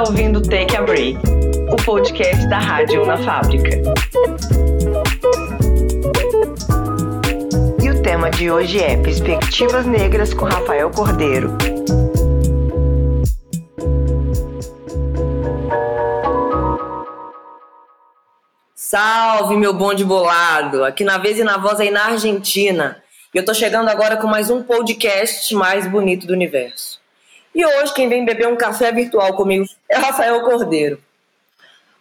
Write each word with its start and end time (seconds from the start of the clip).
está 0.00 0.10
ouvindo 0.10 0.40
Take 0.40 0.76
a 0.76 0.82
Break, 0.82 1.18
o 1.70 1.76
podcast 1.84 2.48
da 2.48 2.58
Rádio 2.58 3.04
na 3.04 3.18
Fábrica. 3.18 3.68
E 7.82 7.90
o 7.90 8.02
tema 8.02 8.30
de 8.30 8.50
hoje 8.50 8.80
é 8.80 8.96
Perspectivas 8.96 9.84
Negras 9.84 10.32
com 10.32 10.46
Rafael 10.46 10.90
Cordeiro. 10.90 11.50
Salve, 18.74 19.56
meu 19.56 19.74
bonde 19.74 20.02
bolado! 20.02 20.82
Aqui 20.82 21.04
na 21.04 21.18
vez 21.18 21.38
e 21.38 21.44
na 21.44 21.58
voz 21.58 21.78
aí 21.78 21.90
na 21.90 22.06
Argentina. 22.06 23.02
E 23.34 23.38
eu 23.38 23.44
tô 23.44 23.52
chegando 23.52 23.90
agora 23.90 24.16
com 24.16 24.26
mais 24.26 24.48
um 24.48 24.62
podcast 24.62 25.54
mais 25.54 25.86
bonito 25.86 26.26
do 26.26 26.32
universo. 26.32 26.98
E 27.54 27.66
hoje 27.66 27.92
quem 27.92 28.08
vem 28.08 28.24
beber 28.24 28.48
um 28.48 28.56
café 28.56 28.90
virtual 28.92 29.34
comigo 29.34 29.66
é 29.90 29.98
Rafael 29.98 30.40
Cordeiro. 30.42 31.02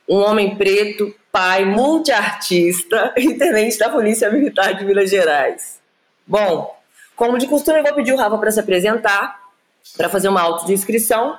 Um 0.08 0.18
homem 0.18 0.56
preto, 0.56 1.14
pai, 1.32 1.66
multiartista 1.66 3.14
e 3.18 3.34
tenente 3.34 3.80
da 3.80 3.90
Polícia 3.90 4.30
Militar 4.30 4.76
de 4.76 4.86
Minas 4.86 5.10
Gerais. 5.10 5.80
Bom, 6.26 6.80
como 7.16 7.40
de 7.40 7.48
costume, 7.48 7.80
eu 7.80 7.84
vou 7.84 7.96
pedir 7.96 8.14
o 8.14 8.18
Rafa 8.18 8.38
para 8.38 8.52
se 8.52 8.60
apresentar, 8.60 9.40
para 9.98 10.08
fazer 10.08 10.30
uma 10.30 10.42
autodescrição. 10.42 11.38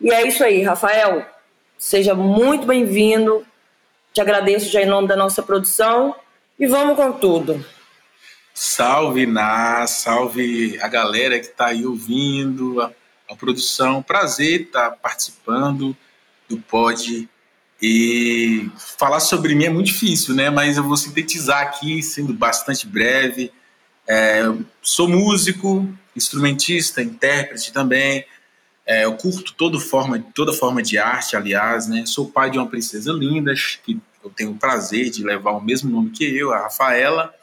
E 0.00 0.12
é 0.12 0.26
isso 0.26 0.42
aí, 0.44 0.62
Rafael. 0.62 1.26
Seja 1.76 2.14
muito 2.14 2.66
bem-vindo. 2.66 3.44
Te 4.12 4.20
agradeço 4.20 4.70
já 4.70 4.82
em 4.82 4.86
nome 4.86 5.08
da 5.08 5.16
nossa 5.16 5.42
produção 5.42 6.14
e 6.58 6.66
vamos 6.66 6.96
com 6.96 7.12
tudo. 7.12 7.64
Salve, 8.54 9.26
Ná, 9.26 9.86
salve 9.86 10.78
a 10.80 10.86
galera 10.86 11.40
que 11.40 11.46
está 11.46 11.66
aí 11.66 11.84
ouvindo, 11.86 12.82
a, 13.32 13.36
produção. 13.36 14.02
Prazer 14.02 14.62
estar 14.62 14.90
participando 14.92 15.96
do 16.48 16.58
pod. 16.58 17.28
E 17.80 18.70
falar 18.96 19.20
sobre 19.20 19.54
mim 19.54 19.64
é 19.64 19.70
muito 19.70 19.86
difícil, 19.86 20.34
né? 20.34 20.50
Mas 20.50 20.76
eu 20.76 20.84
vou 20.84 20.96
sintetizar 20.96 21.62
aqui, 21.62 22.02
sendo 22.02 22.32
bastante 22.32 22.86
breve. 22.86 23.50
É, 24.06 24.42
sou 24.80 25.08
músico, 25.08 25.88
instrumentista, 26.14 27.02
intérprete 27.02 27.72
também. 27.72 28.24
É, 28.86 29.04
eu 29.04 29.16
curto 29.16 29.54
toda 29.54 29.78
forma, 29.78 30.18
toda 30.34 30.52
forma 30.52 30.82
de 30.82 30.98
arte, 30.98 31.36
aliás, 31.36 31.86
né? 31.86 32.04
Sou 32.06 32.30
pai 32.30 32.50
de 32.50 32.58
uma 32.58 32.68
princesa 32.68 33.12
linda, 33.12 33.52
que 33.84 34.00
eu 34.22 34.30
tenho 34.30 34.52
o 34.52 34.58
prazer 34.58 35.10
de 35.10 35.24
levar 35.24 35.52
o 35.52 35.60
mesmo 35.60 35.90
nome 35.90 36.10
que 36.10 36.24
eu, 36.24 36.52
a 36.52 36.62
Rafaela. 36.62 37.34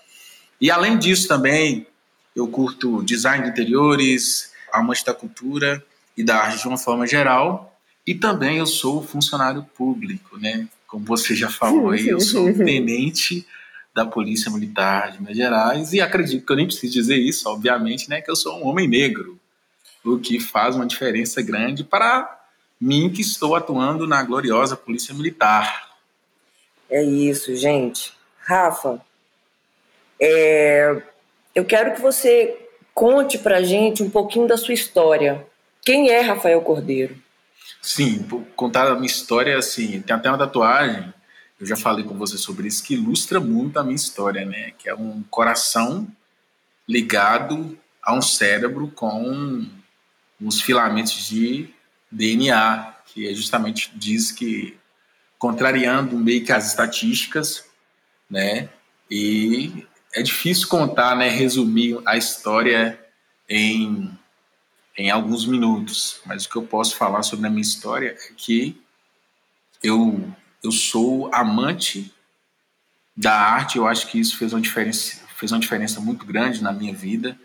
E 0.59 0.69
além 0.69 0.97
disso 0.97 1.27
também, 1.27 1.87
eu 2.35 2.47
curto 2.47 3.03
design 3.03 3.43
de 3.43 3.49
interiores, 3.51 4.51
amante 4.71 5.05
da 5.05 5.13
cultura 5.13 5.83
e 6.15 6.23
da 6.23 6.37
arte 6.37 6.61
de 6.61 6.67
uma 6.67 6.77
forma 6.77 7.07
geral. 7.07 7.75
E 8.05 8.15
também 8.15 8.57
eu 8.57 8.65
sou 8.65 9.03
funcionário 9.03 9.63
público, 9.75 10.37
né? 10.37 10.67
Como 10.87 11.05
você 11.05 11.35
já 11.35 11.49
falou 11.49 11.91
aí, 11.91 12.07
eu 12.07 12.19
sou 12.19 12.51
tenente 12.53 13.45
da 13.93 14.05
Polícia 14.05 14.51
Militar 14.51 15.11
de 15.11 15.19
Minas 15.19 15.37
Gerais 15.37 15.93
e 15.93 16.01
acredito 16.01 16.45
que 16.45 16.51
eu 16.51 16.55
nem 16.55 16.65
preciso 16.65 16.93
dizer 16.93 17.17
isso, 17.17 17.47
obviamente, 17.49 18.09
né? 18.09 18.21
Que 18.21 18.31
eu 18.31 18.35
sou 18.35 18.59
um 18.59 18.67
homem 18.67 18.87
negro 18.87 19.39
o 20.03 20.19
que 20.19 20.39
faz 20.39 20.75
uma 20.75 20.85
diferença 20.85 21.41
grande 21.41 21.83
para 21.83 22.39
mim 22.79 23.11
que 23.11 23.21
estou 23.21 23.55
atuando 23.55 24.07
na 24.07 24.23
gloriosa 24.23 24.75
Polícia 24.75 25.13
Militar. 25.13 25.89
É 26.89 27.03
isso, 27.03 27.55
gente. 27.55 28.13
Rafa, 28.39 29.01
é... 30.19 31.01
eu 31.53 31.65
quero 31.65 31.93
que 31.93 32.01
você 32.01 32.57
conte 32.93 33.37
para 33.37 33.63
gente 33.63 34.03
um 34.03 34.09
pouquinho 34.09 34.47
da 34.47 34.57
sua 34.57 34.73
história. 34.73 35.45
Quem 35.83 36.09
é 36.09 36.21
Rafael 36.21 36.61
Cordeiro? 36.61 37.15
Sim, 37.81 38.27
contar 38.55 38.87
a 38.87 38.95
minha 38.95 39.07
história, 39.07 39.57
assim, 39.57 40.01
tem 40.01 40.15
até 40.15 40.29
uma 40.29 40.37
tatuagem, 40.37 41.13
eu 41.59 41.65
já 41.65 41.75
falei 41.75 42.05
com 42.05 42.17
você 42.17 42.37
sobre 42.37 42.67
isso, 42.67 42.83
que 42.83 42.93
ilustra 42.93 43.39
muito 43.39 43.77
a 43.77 43.83
minha 43.83 43.95
história, 43.95 44.45
né? 44.45 44.71
Que 44.77 44.87
é 44.87 44.95
um 44.95 45.23
coração 45.29 46.07
ligado 46.87 47.77
a 48.01 48.13
um 48.13 48.21
cérebro 48.21 48.87
com 48.89 49.65
uns 50.39 50.61
filamentos 50.61 51.27
de 51.27 51.69
DNA, 52.09 52.95
que 53.05 53.27
é 53.27 53.33
justamente 53.33 53.91
diz 53.93 54.31
que, 54.31 54.77
contrariando 55.37 56.17
meio 56.17 56.45
que 56.45 56.51
as 56.51 56.67
estatísticas, 56.67 57.65
né? 58.29 58.69
E 59.11 59.85
é 60.13 60.21
difícil 60.21 60.67
contar, 60.67 61.15
né? 61.15 61.29
Resumir 61.29 61.99
a 62.05 62.17
história 62.17 62.99
em, 63.47 64.11
em 64.97 65.09
alguns 65.09 65.45
minutos, 65.45 66.21
mas 66.25 66.45
o 66.45 66.49
que 66.49 66.55
eu 66.55 66.63
posso 66.63 66.95
falar 66.95 67.23
sobre 67.23 67.47
a 67.47 67.49
minha 67.49 67.61
história 67.61 68.15
é 68.19 68.33
que 68.35 68.79
eu, 69.83 70.31
eu 70.63 70.71
sou 70.71 71.33
amante 71.33 72.13
da 73.15 73.33
arte, 73.33 73.77
eu 73.77 73.87
acho 73.87 74.07
que 74.07 74.19
isso 74.19 74.37
fez 74.37 74.53
uma 74.53 74.61
diferença, 74.61 75.21
fez 75.35 75.51
uma 75.51 75.59
diferença 75.59 75.99
muito 75.99 76.25
grande 76.25 76.63
na 76.63 76.71
minha 76.71 76.93
vida 76.93 77.37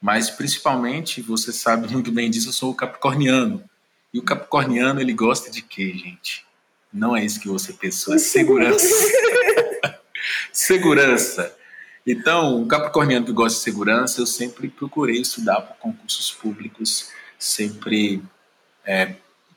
mas 0.00 0.30
principalmente, 0.30 1.20
você 1.20 1.52
sabe 1.52 1.92
muito 1.92 2.12
bem 2.12 2.30
disso, 2.30 2.48
eu 2.48 2.52
sou 2.52 2.70
o 2.70 2.74
capricorniano. 2.74 3.62
E 4.14 4.18
o 4.18 4.22
capricorniano, 4.22 5.00
ele 5.00 5.12
gosta 5.12 5.50
de 5.50 5.60
quê, 5.60 5.92
gente? 5.92 6.46
Não 6.92 7.16
é 7.16 7.24
isso 7.24 7.40
que 7.40 7.48
você 7.48 7.72
pensou, 7.72 8.14
é 8.14 8.18
segurança. 8.18 8.88
segurança. 10.52 11.56
Então, 12.10 12.62
o 12.62 12.66
capricorniano 12.66 13.26
que 13.26 13.32
gosta 13.32 13.58
de 13.58 13.64
segurança, 13.64 14.20
eu 14.20 14.26
sempre 14.26 14.68
procurei 14.68 15.20
estudar 15.20 15.60
para 15.60 15.76
concursos 15.76 16.30
públicos, 16.30 17.10
sempre 17.38 18.22
é, 18.84 19.16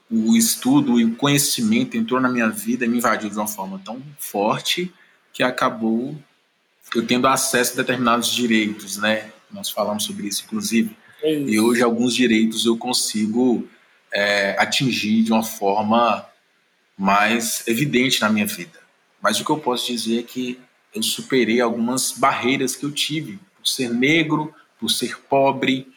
o 0.10 0.36
estudo 0.36 1.00
e 1.00 1.06
o 1.06 1.16
conhecimento 1.16 1.96
entrou 1.96 2.20
na 2.20 2.28
minha 2.28 2.50
vida 2.50 2.84
e 2.84 2.90
me 2.90 2.98
invadiu 2.98 3.30
de 3.30 3.38
uma 3.38 3.48
forma 3.48 3.82
tão 3.86 4.02
forte 4.20 4.94
que 5.32 5.42
acabou 5.42 6.18
eu 6.94 7.08
tendo 7.08 7.26
acesso 7.26 7.72
a 7.72 7.76
determinados 7.78 8.30
direitos, 8.34 8.98
né? 8.98 9.32
nós 9.50 9.70
falamos 9.70 10.04
sobre 10.04 10.28
isso, 10.28 10.44
inclusive. 10.46 10.96
É 11.24 11.32
isso. 11.34 11.50
E 11.50 11.60
hoje 11.60 11.82
alguns 11.82 12.14
direitos 12.14 12.66
eu 12.66 12.78
consigo 12.78 13.68
é, 14.14 14.56
atingir 14.60 15.24
de 15.24 15.32
uma 15.32 15.44
forma 15.44 16.26
mais 16.98 17.66
evidente 17.68 18.22
na 18.22 18.30
minha 18.30 18.46
vida. 18.46 18.80
Mas 19.22 19.40
o 19.40 19.46
que 19.46 19.52
eu 19.52 19.58
posso 19.58 19.88
dizer 19.88 20.20
é 20.20 20.24
que 20.24 20.60
eu 20.94 21.02
superei 21.02 21.62
algumas 21.62 22.12
barreiras 22.12 22.76
que 22.76 22.86
eu 22.86 22.92
tive 22.92 23.40
por 23.58 23.68
ser 23.68 23.90
negro, 23.90 24.54
por 24.80 24.90
ser 24.90 25.20
pobre, 25.22 25.92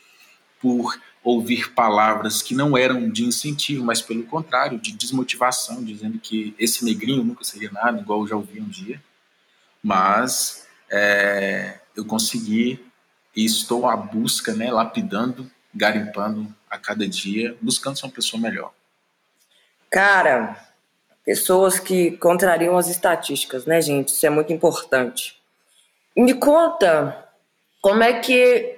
por 0.60 0.98
ouvir 1.22 1.72
palavras 1.72 2.42
que 2.42 2.54
não 2.54 2.76
eram 2.76 3.08
de 3.08 3.24
incentivo, 3.24 3.82
mas 3.82 4.02
pelo 4.02 4.24
contrário, 4.24 4.78
de 4.78 4.92
desmotivação, 4.92 5.82
dizendo 5.82 6.18
que 6.18 6.54
esse 6.58 6.84
negrinho 6.84 7.24
nunca 7.24 7.42
seria 7.44 7.70
nada, 7.72 7.98
igual 7.98 8.20
eu 8.20 8.28
já 8.28 8.36
ouvi 8.36 8.60
um 8.60 8.68
dia. 8.68 9.02
Mas 9.82 10.66
é, 10.90 11.80
eu 11.96 12.04
consegui 12.04 12.84
e 13.34 13.44
estou 13.44 13.88
à 13.88 13.96
busca, 13.96 14.54
né, 14.54 14.70
lapidando, 14.70 15.50
garimpando 15.74 16.54
a 16.70 16.78
cada 16.78 17.08
dia, 17.08 17.56
buscando 17.60 17.98
ser 17.98 18.06
uma 18.06 18.12
pessoa 18.12 18.40
melhor. 18.40 18.72
Cara, 19.90 20.73
pessoas 21.24 21.80
que 21.80 22.12
contrariam 22.18 22.76
as 22.76 22.88
estatísticas, 22.88 23.64
né, 23.64 23.80
gente? 23.80 24.08
Isso 24.08 24.26
é 24.26 24.30
muito 24.30 24.52
importante. 24.52 25.36
Me 26.16 26.34
conta 26.34 27.26
como 27.80 28.02
é 28.02 28.20
que 28.20 28.76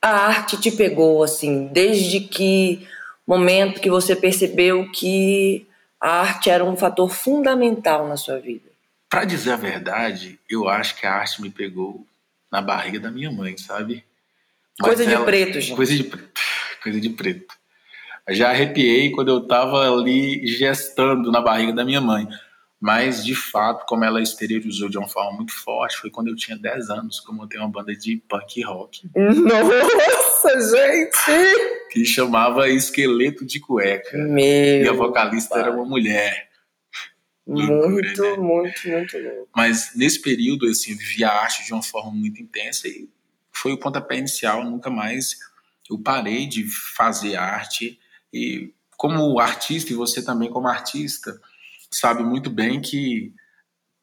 a 0.00 0.10
arte 0.10 0.60
te 0.60 0.70
pegou, 0.70 1.22
assim, 1.22 1.66
desde 1.66 2.20
que 2.20 2.86
momento 3.26 3.80
que 3.80 3.90
você 3.90 4.14
percebeu 4.14 4.90
que 4.92 5.66
a 6.00 6.20
arte 6.20 6.48
era 6.48 6.64
um 6.64 6.76
fator 6.76 7.10
fundamental 7.10 8.06
na 8.06 8.16
sua 8.16 8.38
vida? 8.38 8.70
Para 9.08 9.24
dizer 9.24 9.52
a 9.52 9.56
verdade, 9.56 10.38
eu 10.48 10.68
acho 10.68 10.96
que 10.96 11.06
a 11.06 11.14
arte 11.14 11.42
me 11.42 11.50
pegou 11.50 12.06
na 12.50 12.62
barriga 12.62 13.00
da 13.00 13.10
minha 13.10 13.30
mãe, 13.30 13.56
sabe? 13.56 14.04
Mas 14.78 14.94
coisa 14.94 15.10
ela, 15.10 15.18
de 15.18 15.24
preto, 15.24 15.60
gente. 15.60 15.76
Coisa 15.76 15.94
de 15.96 16.04
preto. 16.04 16.40
Coisa 16.82 17.00
de 17.00 17.10
preto. 17.10 17.54
Já 18.30 18.50
arrepiei 18.50 19.10
quando 19.10 19.28
eu 19.28 19.46
tava 19.46 19.90
ali 19.90 20.46
gestando 20.46 21.30
na 21.30 21.40
barriga 21.40 21.72
da 21.72 21.84
minha 21.84 22.00
mãe. 22.00 22.28
Mas, 22.80 23.24
de 23.24 23.34
fato, 23.34 23.86
como 23.86 24.04
ela 24.04 24.20
exteriorizou 24.20 24.88
de 24.88 24.98
uma 24.98 25.08
forma 25.08 25.32
muito 25.32 25.52
forte, 25.52 25.96
foi 25.96 26.10
quando 26.10 26.28
eu 26.28 26.36
tinha 26.36 26.58
10 26.58 26.90
anos, 26.90 27.20
como 27.20 27.42
eu 27.42 27.46
tenho 27.46 27.62
uma 27.62 27.70
banda 27.70 27.94
de 27.94 28.22
punk 28.28 28.62
rock. 28.62 29.08
Nossa, 29.14 30.76
gente! 30.76 31.88
Que 31.90 32.04
chamava 32.04 32.68
Esqueleto 32.68 33.46
de 33.46 33.60
Cueca. 33.60 34.18
Meu 34.18 34.84
e 34.84 34.88
a 34.88 34.92
vocalista 34.92 35.54
pai. 35.54 35.62
era 35.62 35.72
uma 35.72 35.86
mulher. 35.86 36.46
Muito, 37.46 38.22
né? 38.22 38.36
muito, 38.36 38.88
muito 38.88 39.18
louco. 39.18 39.48
Mas 39.54 39.92
nesse 39.94 40.20
período, 40.20 40.66
assim, 40.66 40.92
eu 40.92 40.98
vivi 40.98 41.24
a 41.24 41.30
arte 41.30 41.64
de 41.64 41.72
uma 41.72 41.82
forma 41.82 42.10
muito 42.10 42.42
intensa 42.42 42.88
e 42.88 43.08
foi 43.52 43.72
o 43.72 43.78
pontapé 43.78 44.18
inicial. 44.18 44.64
Nunca 44.64 44.90
mais 44.90 45.36
eu 45.88 45.98
parei 45.98 46.46
de 46.46 46.64
fazer 46.96 47.36
arte. 47.36 47.98
E 48.36 48.74
como 48.96 49.38
artista, 49.38 49.92
e 49.92 49.96
você 49.96 50.22
também 50.22 50.50
como 50.50 50.68
artista, 50.68 51.40
sabe 51.90 52.22
muito 52.22 52.50
bem 52.50 52.80
que 52.80 53.32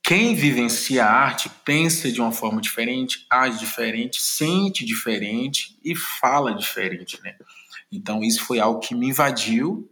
quem 0.06 0.35
vivencia 0.35 1.06
a 1.06 1.12
arte 1.12 1.50
pensa 1.63 2.12
de 2.12 2.19
uma 2.19 2.31
forma 2.31 2.59
diferente, 2.62 3.25
age 3.30 3.59
diferente, 3.59 4.21
sente 4.21 4.83
diferente 4.85 5.77
e 5.83 5.95
fala 5.95 6.53
diferente, 6.53 7.19
né? 7.24 7.35
Então 7.91 8.21
isso 8.21 8.41
foi 8.44 8.59
algo 8.59 8.80
que 8.80 8.95
me 8.95 9.07
invadiu 9.07 9.89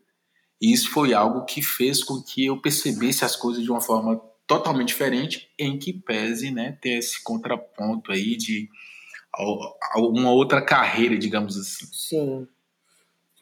E 0.61 0.71
isso 0.71 0.89
foi 0.91 1.13
algo 1.13 1.43
que 1.45 1.61
fez 1.61 2.03
com 2.03 2.21
que 2.21 2.45
eu 2.45 2.61
percebesse 2.61 3.25
as 3.25 3.35
coisas 3.35 3.63
de 3.63 3.71
uma 3.71 3.81
forma 3.81 4.21
totalmente 4.45 4.89
diferente, 4.89 5.49
em 5.57 5.79
que 5.79 5.91
pese 5.93 6.51
né, 6.51 6.77
ter 6.81 6.99
esse 6.99 7.23
contraponto 7.23 8.11
aí 8.11 8.35
de 8.37 8.69
uma 9.95 10.31
outra 10.31 10.61
carreira, 10.61 11.17
digamos 11.17 11.57
assim. 11.57 11.85
Sim. 11.91 12.47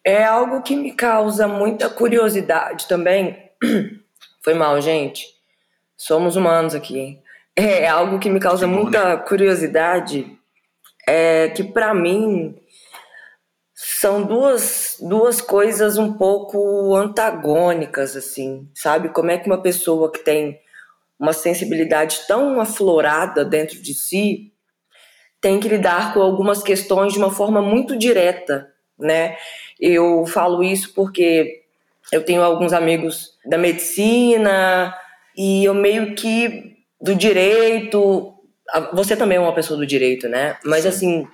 É 0.03 0.23
algo 0.23 0.61
que 0.61 0.75
me 0.75 0.93
causa 0.93 1.47
muita 1.47 1.89
curiosidade 1.89 2.87
também. 2.87 3.51
Foi 4.43 4.53
mal, 4.53 4.79
gente. 4.81 5.25
Somos 5.97 6.35
humanos 6.35 6.73
aqui, 6.73 6.97
hein? 6.97 7.23
É 7.55 7.87
algo 7.87 8.19
que 8.19 8.29
me 8.29 8.39
causa 8.39 8.65
que 8.65 8.71
bom, 8.71 8.83
muita 8.83 9.15
né? 9.15 9.17
curiosidade. 9.17 10.37
É 11.05 11.49
que 11.49 11.63
para 11.63 11.93
mim 11.93 12.55
são 13.73 14.23
duas, 14.23 14.97
duas 15.01 15.41
coisas 15.41 15.97
um 15.97 16.13
pouco 16.13 16.95
antagônicas, 16.95 18.15
assim, 18.15 18.69
sabe? 18.73 19.09
Como 19.09 19.31
é 19.31 19.37
que 19.37 19.47
uma 19.47 19.61
pessoa 19.61 20.11
que 20.11 20.19
tem 20.19 20.59
uma 21.19 21.33
sensibilidade 21.33 22.21
tão 22.27 22.61
aflorada 22.61 23.43
dentro 23.43 23.81
de 23.81 23.93
si 23.93 24.53
tem 25.41 25.59
que 25.59 25.67
lidar 25.67 26.13
com 26.13 26.21
algumas 26.21 26.63
questões 26.63 27.13
de 27.13 27.19
uma 27.19 27.31
forma 27.31 27.61
muito 27.61 27.97
direta, 27.97 28.71
né? 28.97 29.37
Eu 29.79 30.25
falo 30.25 30.63
isso 30.63 30.93
porque 30.93 31.63
eu 32.11 32.23
tenho 32.23 32.41
alguns 32.41 32.73
amigos 32.73 33.37
da 33.45 33.57
medicina 33.57 34.95
e 35.37 35.63
eu 35.63 35.73
meio 35.73 36.15
que 36.15 36.77
do 37.01 37.15
direito. 37.15 38.33
Você 38.93 39.15
também 39.15 39.37
é 39.37 39.41
uma 39.41 39.55
pessoa 39.55 39.77
do 39.77 39.85
direito, 39.85 40.27
né? 40.27 40.57
Mas 40.65 40.85
assim, 40.85 41.27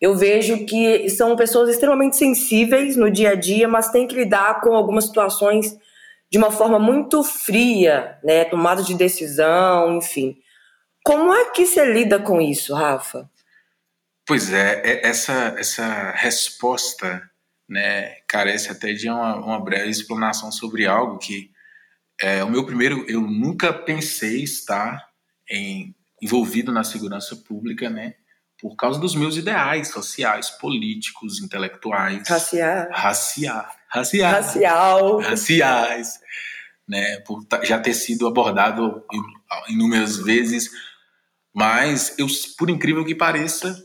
eu 0.00 0.16
vejo 0.16 0.66
que 0.66 1.08
são 1.10 1.36
pessoas 1.36 1.70
extremamente 1.70 2.16
sensíveis 2.16 2.96
no 2.96 3.10
dia 3.10 3.30
a 3.30 3.34
dia, 3.34 3.68
mas 3.68 3.90
têm 3.90 4.06
que 4.06 4.14
lidar 4.14 4.60
com 4.60 4.74
algumas 4.74 5.06
situações 5.06 5.76
de 6.30 6.38
uma 6.38 6.50
forma 6.50 6.78
muito 6.78 7.22
fria, 7.22 8.18
né? 8.24 8.44
Tomada 8.44 8.82
de 8.82 8.94
decisão, 8.94 9.96
enfim. 9.96 10.36
Como 11.04 11.32
é 11.32 11.50
que 11.50 11.64
você 11.64 11.84
lida 11.84 12.18
com 12.18 12.40
isso, 12.40 12.74
Rafa? 12.74 13.30
Pois 14.26 14.52
é, 14.52 14.80
é 14.84 15.06
essa, 15.06 15.54
essa 15.58 16.10
resposta 16.12 17.22
né, 17.68 18.16
carece 18.28 18.70
até 18.70 18.92
de 18.92 19.08
uma, 19.08 19.36
uma 19.36 19.60
breve 19.60 19.90
explanação 19.90 20.52
sobre 20.52 20.86
algo 20.86 21.18
que 21.18 21.50
é, 22.20 22.44
o 22.44 22.50
meu 22.50 22.64
primeiro, 22.64 23.04
eu 23.08 23.20
nunca 23.20 23.72
pensei 23.72 24.42
estar 24.42 25.08
em, 25.50 25.94
envolvido 26.22 26.72
na 26.72 26.84
segurança 26.84 27.34
pública, 27.36 27.90
né, 27.90 28.14
por 28.60 28.76
causa 28.76 29.00
dos 29.00 29.14
meus 29.14 29.36
ideais 29.36 29.88
sociais, 29.88 30.48
políticos, 30.50 31.40
intelectuais, 31.40 32.28
raciais, 32.28 32.88
racial, 32.92 33.66
racial, 34.32 35.20
raciais, 35.20 36.20
né, 36.88 37.18
por 37.20 37.44
já 37.64 37.80
ter 37.80 37.94
sido 37.94 38.28
abordado 38.28 39.04
inúmeras 39.68 40.16
vezes, 40.16 40.70
mas 41.52 42.14
eu, 42.18 42.26
por 42.56 42.70
incrível 42.70 43.04
que 43.04 43.14
pareça, 43.14 43.84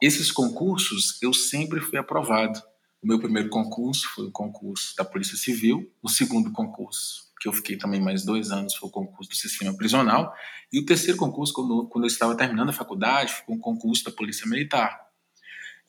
esses 0.00 0.30
concursos 0.30 1.20
eu 1.22 1.32
sempre 1.32 1.80
fui 1.80 1.98
aprovado. 1.98 2.60
O 3.04 3.06
meu 3.06 3.18
primeiro 3.18 3.50
concurso 3.50 4.08
foi 4.14 4.28
o 4.28 4.30
concurso 4.30 4.96
da 4.96 5.04
Polícia 5.04 5.36
Civil, 5.36 5.92
o 6.02 6.08
segundo 6.08 6.50
concurso, 6.50 7.30
que 7.38 7.46
eu 7.46 7.52
fiquei 7.52 7.76
também 7.76 8.00
mais 8.00 8.24
dois 8.24 8.50
anos, 8.50 8.74
foi 8.76 8.88
o 8.88 8.92
concurso 8.92 9.28
do 9.28 9.36
sistema 9.36 9.76
prisional, 9.76 10.34
e 10.72 10.78
o 10.78 10.86
terceiro 10.86 11.18
concurso, 11.18 11.52
quando, 11.52 11.86
quando 11.88 12.04
eu 12.04 12.08
estava 12.08 12.34
terminando 12.34 12.70
a 12.70 12.72
faculdade, 12.72 13.34
foi 13.44 13.56
um 13.56 13.58
concurso 13.58 14.04
da 14.04 14.10
Polícia 14.10 14.48
Militar. 14.48 15.06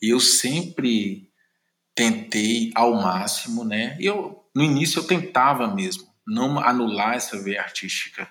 E 0.01 0.09
eu 0.09 0.19
sempre 0.19 1.31
tentei 1.95 2.73
ao 2.75 2.93
máximo, 2.95 3.63
né? 3.63 3.95
Eu, 3.97 4.45
no 4.53 4.61
início 4.61 4.99
eu 4.99 5.07
tentava 5.07 5.73
mesmo 5.73 6.13
não 6.27 6.59
anular 6.59 7.13
essa 7.13 7.41
veia 7.41 7.61
artística. 7.61 8.27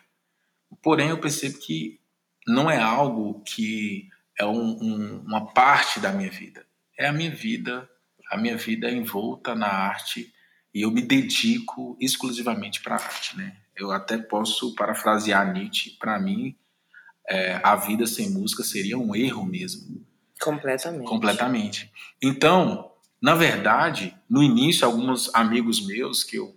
Porém, 0.83 1.09
eu 1.09 1.19
percebo 1.19 1.59
que 1.59 2.01
não 2.47 2.71
é 2.71 2.79
algo 2.79 3.43
que 3.45 4.11
é 4.39 4.45
um, 4.45 4.79
um, 4.79 5.21
uma 5.21 5.55
parte 5.55 6.01
da 6.01 6.13
minha 6.13 6.31
vida. 6.31 6.67
É 6.99 7.07
a 7.07 7.13
minha 7.15 7.35
vida 7.35 7.89
a 8.31 8.37
minha 8.37 8.57
vida 8.57 8.89
é 8.89 8.93
envolta 8.93 9.55
na 9.55 9.69
arte 9.69 10.33
e 10.75 10.83
eu 10.83 10.91
me 10.91 11.03
dedico 11.03 11.97
exclusivamente 12.01 12.83
para 12.83 12.97
a 12.97 12.99
arte, 13.03 13.37
né? 13.37 13.57
Eu 13.77 13.93
até 13.93 14.19
posso 14.19 14.75
parafrasear 14.75 15.53
Nietzsche, 15.53 15.97
para 15.99 16.19
mim, 16.19 16.57
é, 17.29 17.61
a 17.63 17.77
vida 17.77 18.07
sem 18.07 18.31
música 18.31 18.63
seria 18.63 18.99
um 18.99 19.15
erro 19.15 19.45
mesmo. 19.45 20.05
Completamente. 20.41 21.09
Completamente. 21.09 21.93
Então, 22.23 22.93
na 23.23 23.35
verdade, 23.35 24.17
no 24.29 24.43
início, 24.43 24.87
alguns 24.87 25.35
amigos 25.35 25.87
meus 25.87 26.23
que 26.23 26.37
eu, 26.37 26.57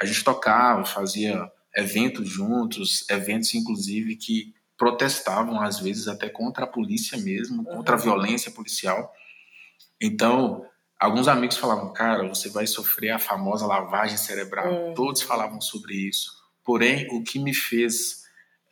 a 0.00 0.06
gente 0.06 0.24
tocava, 0.24 0.84
fazia 0.84 1.50
eventos 1.76 2.28
juntos, 2.28 3.04
eventos 3.10 3.54
inclusive 3.54 4.16
que 4.16 4.54
protestavam 4.78 5.60
às 5.60 5.78
vezes 5.78 6.08
até 6.08 6.28
contra 6.28 6.64
a 6.64 6.68
polícia 6.68 7.18
mesmo, 7.18 7.64
contra 7.64 7.96
a 7.96 7.98
uhum. 7.98 8.04
violência 8.04 8.50
policial. 8.50 9.12
Então, 10.00 10.64
Alguns 10.98 11.28
amigos 11.28 11.56
falavam, 11.58 11.92
cara, 11.92 12.26
você 12.26 12.48
vai 12.48 12.66
sofrer 12.66 13.10
a 13.10 13.18
famosa 13.18 13.66
lavagem 13.66 14.16
cerebral. 14.16 14.72
Uhum. 14.72 14.94
Todos 14.94 15.22
falavam 15.22 15.60
sobre 15.60 15.94
isso. 15.94 16.32
Porém, 16.64 17.06
o 17.12 17.22
que 17.22 17.38
me 17.38 17.54
fez 17.54 18.24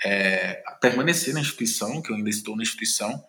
é, 0.04 0.62
permanecer 0.80 1.34
na 1.34 1.40
instituição, 1.40 2.00
que 2.02 2.10
eu 2.10 2.16
ainda 2.16 2.30
estou 2.30 2.56
na 2.56 2.62
instituição, 2.62 3.22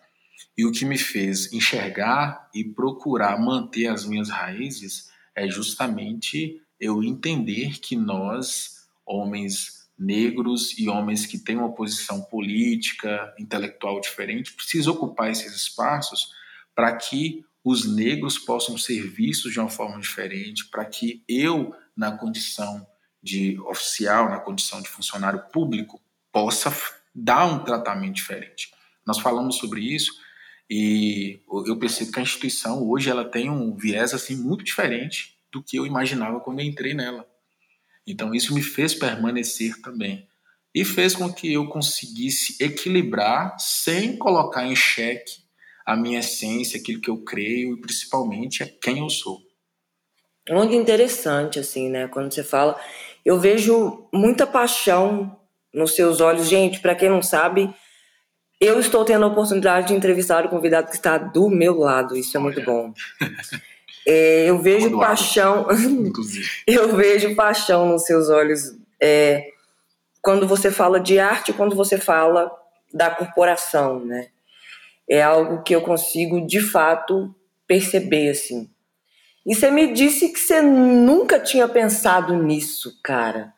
e 0.56 0.64
o 0.64 0.72
que 0.72 0.84
me 0.84 0.96
fez 0.96 1.52
enxergar 1.52 2.48
e 2.54 2.64
procurar 2.64 3.38
manter 3.38 3.88
as 3.88 4.06
minhas 4.06 4.30
raízes 4.30 5.10
é 5.34 5.46
justamente 5.48 6.60
eu 6.80 7.02
entender 7.04 7.78
que 7.78 7.94
nós, 7.94 8.86
homens 9.04 9.86
negros 9.98 10.78
e 10.78 10.88
homens 10.88 11.24
que 11.24 11.38
têm 11.38 11.56
uma 11.56 11.72
posição 11.72 12.22
política, 12.22 13.34
intelectual 13.38 14.00
diferente, 14.00 14.52
precisam 14.52 14.92
ocupar 14.94 15.30
esses 15.30 15.54
espaços 15.54 16.34
para 16.74 16.94
que 16.94 17.45
os 17.66 17.84
negros 17.84 18.38
possam 18.38 18.78
ser 18.78 19.02
vistos 19.08 19.52
de 19.52 19.58
uma 19.58 19.68
forma 19.68 19.98
diferente, 19.98 20.66
para 20.66 20.84
que 20.84 21.24
eu, 21.28 21.74
na 21.96 22.16
condição 22.16 22.86
de 23.20 23.58
oficial, 23.58 24.30
na 24.30 24.38
condição 24.38 24.80
de 24.80 24.88
funcionário 24.88 25.42
público, 25.52 26.00
possa 26.30 26.72
dar 27.12 27.44
um 27.44 27.64
tratamento 27.64 28.14
diferente. 28.14 28.72
Nós 29.04 29.18
falamos 29.18 29.56
sobre 29.56 29.80
isso 29.80 30.12
e 30.70 31.40
eu 31.66 31.76
percebo 31.76 32.12
que 32.12 32.20
a 32.20 32.22
instituição 32.22 32.88
hoje 32.88 33.10
ela 33.10 33.24
tem 33.24 33.50
um 33.50 33.74
viés 33.74 34.14
assim 34.14 34.36
muito 34.36 34.62
diferente 34.62 35.36
do 35.50 35.60
que 35.60 35.76
eu 35.76 35.84
imaginava 35.84 36.38
quando 36.38 36.60
eu 36.60 36.66
entrei 36.66 36.94
nela. 36.94 37.28
Então 38.06 38.32
isso 38.32 38.54
me 38.54 38.62
fez 38.62 38.94
permanecer 38.94 39.82
também 39.82 40.28
e 40.72 40.84
fez 40.84 41.16
com 41.16 41.32
que 41.32 41.52
eu 41.52 41.66
conseguisse 41.66 42.62
equilibrar 42.62 43.58
sem 43.58 44.16
colocar 44.16 44.64
em 44.64 44.76
xeque 44.76 45.45
a 45.86 45.94
minha 45.94 46.18
essência, 46.18 46.80
aquilo 46.80 47.00
que 47.00 47.08
eu 47.08 47.18
creio 47.18 47.74
e 47.74 47.80
principalmente 47.80 48.64
é 48.64 48.66
quem 48.66 48.98
eu 48.98 49.08
sou. 49.08 49.38
Muito 50.50 50.74
interessante, 50.74 51.60
assim, 51.60 51.88
né? 51.88 52.08
Quando 52.08 52.32
você 52.32 52.42
fala, 52.42 52.78
eu 53.24 53.38
vejo 53.38 54.08
muita 54.12 54.46
paixão 54.46 55.38
nos 55.72 55.94
seus 55.94 56.20
olhos. 56.20 56.48
Gente, 56.48 56.80
para 56.80 56.94
quem 56.94 57.08
não 57.08 57.22
sabe, 57.22 57.72
eu 58.60 58.80
estou 58.80 59.04
tendo 59.04 59.24
a 59.24 59.28
oportunidade 59.28 59.88
de 59.88 59.94
entrevistar 59.94 60.44
o 60.44 60.48
convidado 60.48 60.88
que 60.88 60.96
está 60.96 61.18
do 61.18 61.48
meu 61.48 61.78
lado. 61.78 62.16
Isso 62.16 62.36
é 62.36 62.40
muito 62.40 62.62
bom. 62.62 62.92
É, 64.08 64.48
eu 64.48 64.60
vejo 64.60 64.96
paixão. 65.00 65.66
eu 66.64 66.94
vejo 66.94 67.34
paixão 67.34 67.88
nos 67.88 68.04
seus 68.04 68.28
olhos 68.28 68.72
é, 69.02 69.48
quando 70.22 70.46
você 70.46 70.70
fala 70.70 71.00
de 71.00 71.18
arte, 71.18 71.52
quando 71.52 71.74
você 71.74 71.98
fala 71.98 72.48
da 72.94 73.10
corporação, 73.10 73.98
né? 73.98 74.28
É 75.08 75.22
algo 75.22 75.62
que 75.62 75.74
eu 75.74 75.82
consigo 75.82 76.46
de 76.46 76.60
fato 76.60 77.34
perceber 77.66 78.30
assim. 78.30 78.70
E 79.46 79.54
você 79.54 79.70
me 79.70 79.92
disse 79.92 80.28
que 80.30 80.38
você 80.38 80.60
nunca 80.60 81.38
tinha 81.38 81.68
pensado 81.68 82.34
nisso, 82.34 82.98
cara. 83.02 83.52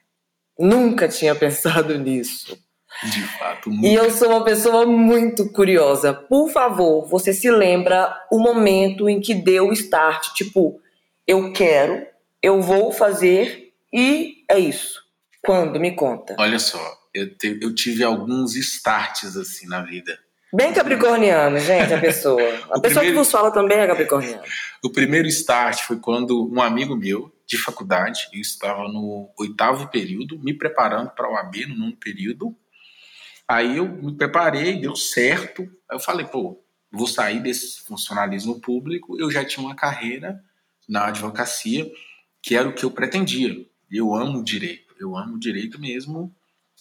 Nunca 0.59 1.09
tinha 1.09 1.35
pensado 1.35 1.99
nisso. 1.99 2.59
De 3.05 3.23
fato. 3.39 3.71
Nunca. 3.71 3.87
E 3.87 3.95
eu 3.95 4.11
sou 4.11 4.29
uma 4.29 4.45
pessoa 4.45 4.85
muito 4.85 5.51
curiosa. 5.53 6.13
Por 6.13 6.51
favor, 6.51 7.07
você 7.07 7.33
se 7.33 7.51
lembra 7.51 8.15
o 8.31 8.39
momento 8.39 9.09
em 9.09 9.21
que 9.21 9.35
deu 9.35 9.69
o 9.69 9.73
start? 9.73 10.35
Tipo, 10.35 10.81
eu 11.27 11.53
quero, 11.53 12.07
eu 12.43 12.61
vou 12.61 12.93
fazer 12.93 13.73
e 13.93 14.45
é 14.51 14.59
isso. 14.59 15.01
Quando? 15.43 15.79
Me 15.79 15.93
conta. 15.93 16.37
Olha 16.39 16.59
só, 16.59 16.81
eu, 17.15 17.35
te, 17.37 17.59
eu 17.63 17.75
tive 17.75 18.05
alguns 18.05 18.57
starts 18.57 19.37
assim 19.37 19.67
na 19.67 19.81
vida. 19.83 20.19
Bem 20.53 20.73
capricorniano, 20.73 21.59
gente, 21.59 21.93
a 21.93 22.01
pessoa. 22.01 22.41
A 22.71 22.81
pessoa 22.81 23.01
primeiro, 23.01 23.11
que 23.11 23.13
vos 23.15 23.31
fala 23.31 23.51
também 23.51 23.79
é 23.79 23.87
capricorniano. 23.87 24.43
O 24.83 24.91
primeiro 24.91 25.29
start 25.29 25.83
foi 25.83 25.99
quando 25.99 26.51
um 26.51 26.63
amigo 26.63 26.97
meu, 26.97 27.31
de 27.47 27.59
faculdade, 27.59 28.29
eu 28.33 28.41
estava 28.41 28.85
no 28.89 29.31
oitavo 29.39 29.89
período, 29.89 30.39
me 30.39 30.55
preparando 30.55 31.11
para 31.11 31.31
o 31.31 31.37
AB 31.37 31.67
no 31.67 31.77
nono 31.77 31.97
período. 31.97 32.57
Aí 33.47 33.77
eu 33.79 33.87
me 33.89 34.15
preparei, 34.17 34.81
deu 34.81 34.97
certo. 34.97 35.63
Aí 35.91 35.97
eu 35.97 36.01
falei, 36.01 36.27
pô, 36.27 36.63
vou 36.91 37.07
sair 37.07 37.41
desse 37.41 37.83
funcionalismo 37.83 38.61
público. 38.61 39.19
Eu 39.19 39.31
já 39.31 39.45
tinha 39.45 39.65
uma 39.65 39.75
carreira 39.75 40.43
na 40.89 41.07
advocacia 41.07 41.91
que 42.43 42.57
era 42.57 42.69
o 42.69 42.75
que 42.75 42.85
eu 42.85 42.91
pretendia. 42.91 43.55
Eu 43.91 44.15
amo 44.15 44.43
direito, 44.43 44.95
eu 44.99 45.17
amo 45.17 45.39
direito 45.39 45.81
mesmo. 45.81 46.35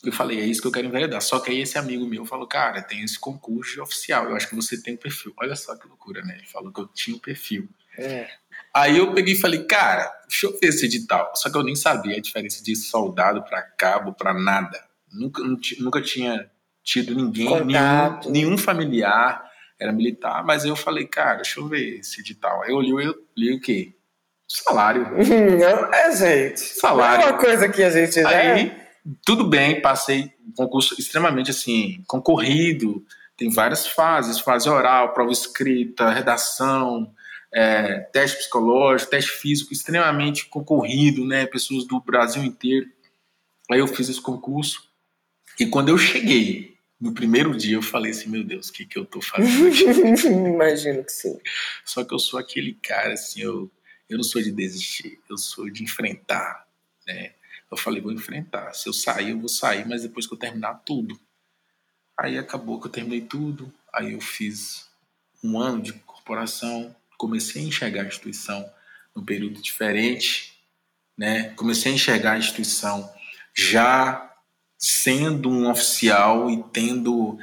Eu 0.03 0.11
falei, 0.11 0.39
é 0.39 0.45
isso 0.45 0.61
que 0.61 0.67
eu 0.67 0.71
quero 0.71 0.87
enveredar. 0.87 1.21
Só 1.21 1.39
que 1.39 1.49
aí 1.49 1.61
esse 1.61 1.77
amigo 1.77 2.05
meu 2.05 2.25
falou, 2.25 2.47
cara, 2.47 2.81
tem 2.81 3.03
esse 3.03 3.19
concurso 3.19 3.81
oficial, 3.81 4.29
eu 4.29 4.35
acho 4.35 4.47
que 4.47 4.55
você 4.55 4.81
tem 4.81 4.93
o 4.93 4.97
perfil. 4.97 5.33
Olha 5.37 5.55
só 5.55 5.75
que 5.75 5.87
loucura, 5.87 6.21
né? 6.21 6.35
Ele 6.37 6.47
falou 6.47 6.71
que 6.71 6.79
eu 6.79 6.87
tinha 6.87 7.17
o 7.17 7.19
perfil. 7.19 7.67
É. 7.97 8.27
Aí 8.73 8.97
eu 8.97 9.13
peguei 9.13 9.33
e 9.33 9.39
falei, 9.39 9.63
cara, 9.63 10.11
deixa 10.27 10.45
eu 10.45 10.51
ver 10.59 10.67
esse 10.67 10.85
edital. 10.85 11.31
Só 11.35 11.49
que 11.49 11.57
eu 11.57 11.63
nem 11.63 11.75
sabia 11.75 12.15
a 12.15 12.21
diferença 12.21 12.63
de 12.63 12.75
soldado 12.75 13.43
para 13.43 13.61
cabo, 13.61 14.13
para 14.13 14.33
nada. 14.33 14.79
Nunca, 15.11 15.41
nunca 15.79 16.01
tinha 16.01 16.49
tido 16.83 17.15
ninguém, 17.15 17.49
nenhum, 17.65 18.19
nenhum, 18.29 18.57
familiar 18.57 19.45
era 19.79 19.91
militar, 19.91 20.43
mas 20.43 20.65
eu 20.65 20.75
falei, 20.75 21.05
cara, 21.05 21.35
deixa 21.35 21.59
eu 21.59 21.67
ver 21.67 21.99
esse 21.99 22.21
edital. 22.21 22.63
Aí 22.63 22.71
eu 22.71 22.81
li, 22.81 22.89
eu 22.89 23.15
li 23.35 23.55
o 23.55 23.61
quê? 23.61 23.93
Salário. 24.47 25.05
é, 25.93 26.15
gente. 26.15 26.59
Salário. 26.59 27.25
É 27.25 27.29
uma 27.29 27.37
coisa 27.37 27.67
que 27.67 27.83
a 27.83 27.89
gente. 27.89 28.19
Aí, 28.19 28.65
né? 28.65 28.86
Tudo 29.25 29.45
bem, 29.45 29.81
passei 29.81 30.33
um 30.45 30.51
concurso 30.51 30.95
extremamente 30.99 31.51
assim, 31.51 32.03
concorrido. 32.07 33.05
Tem 33.35 33.49
várias 33.49 33.87
fases: 33.87 34.39
fase 34.39 34.69
oral, 34.69 35.13
prova 35.13 35.31
escrita, 35.31 36.09
redação, 36.09 37.13
é, 37.53 37.99
teste 38.11 38.37
psicológico, 38.37 39.11
teste 39.11 39.31
físico, 39.31 39.73
extremamente 39.73 40.45
concorrido, 40.45 41.25
né? 41.25 41.45
Pessoas 41.45 41.85
do 41.85 41.99
Brasil 41.99 42.43
inteiro. 42.43 42.87
Aí 43.69 43.79
eu 43.79 43.87
fiz 43.87 44.09
esse 44.09 44.21
concurso. 44.21 44.87
E 45.59 45.65
quando 45.65 45.89
eu 45.89 45.97
cheguei 45.97 46.77
no 46.99 47.13
primeiro 47.13 47.55
dia 47.55 47.75
eu 47.75 47.81
falei 47.81 48.11
assim, 48.11 48.29
meu 48.29 48.43
Deus, 48.43 48.69
o 48.69 48.73
que, 48.73 48.85
que 48.85 48.97
eu 48.97 49.05
tô 49.05 49.21
fazendo 49.21 49.67
aqui? 49.69 50.27
Imagino 50.27 51.03
que 51.03 51.11
sim. 51.11 51.39
Só 51.85 52.03
que 52.03 52.13
eu 52.13 52.19
sou 52.19 52.39
aquele 52.39 52.73
cara, 52.73 53.13
assim, 53.13 53.41
eu, 53.41 53.71
eu 54.09 54.17
não 54.17 54.23
sou 54.23 54.41
de 54.41 54.51
desistir, 54.51 55.19
eu 55.29 55.37
sou 55.37 55.69
de 55.69 55.83
enfrentar, 55.83 56.67
né? 57.05 57.33
Eu 57.69 57.77
falei, 57.77 58.01
vou 58.01 58.11
enfrentar. 58.11 58.73
Se 58.73 58.87
eu 58.87 58.93
sair, 58.93 59.31
eu 59.31 59.39
vou 59.39 59.49
sair, 59.49 59.87
mas 59.87 60.03
depois 60.03 60.25
que 60.25 60.33
eu 60.33 60.37
terminar 60.37 60.75
tudo. 60.85 61.19
Aí 62.17 62.37
acabou 62.37 62.79
que 62.79 62.87
eu 62.87 62.91
terminei 62.91 63.21
tudo, 63.21 63.71
aí 63.93 64.13
eu 64.13 64.21
fiz 64.21 64.87
um 65.43 65.59
ano 65.59 65.81
de 65.81 65.93
corporação, 65.93 66.95
comecei 67.17 67.61
a 67.61 67.65
enxergar 67.65 68.03
a 68.03 68.07
instituição 68.07 68.67
num 69.15 69.23
período 69.23 69.61
diferente, 69.61 70.57
né? 71.17 71.49
Comecei 71.55 71.91
a 71.91 71.95
enxergar 71.95 72.33
a 72.33 72.37
instituição 72.37 73.11
já 73.53 74.31
sendo 74.77 75.49
um 75.49 75.69
oficial 75.69 76.49
e 76.49 76.63
tendo. 76.71 77.37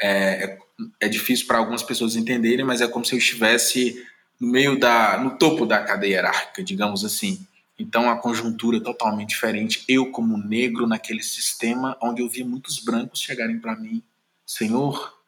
É, 0.00 0.44
é, 0.44 0.58
é 1.00 1.08
difícil 1.08 1.46
para 1.46 1.58
algumas 1.58 1.82
pessoas 1.82 2.16
entenderem, 2.16 2.64
mas 2.64 2.80
é 2.80 2.88
como 2.88 3.04
se 3.04 3.14
eu 3.14 3.18
estivesse 3.18 4.04
no 4.40 4.48
meio 4.48 4.78
da. 4.78 5.18
no 5.18 5.36
topo 5.36 5.64
da 5.64 5.82
cadeia 5.84 6.14
hierárquica, 6.14 6.64
digamos 6.64 7.04
assim. 7.04 7.46
Então 7.80 8.10
a 8.10 8.16
conjuntura 8.16 8.76
é 8.76 8.80
totalmente 8.80 9.30
diferente. 9.30 9.84
Eu, 9.88 10.10
como 10.10 10.36
negro, 10.36 10.86
naquele 10.86 11.22
sistema 11.22 11.96
onde 12.02 12.20
eu 12.20 12.28
via 12.28 12.44
muitos 12.44 12.78
brancos 12.78 13.20
chegarem 13.20 13.58
para 13.58 13.74
mim, 13.74 14.02
Senhor, 14.46 15.18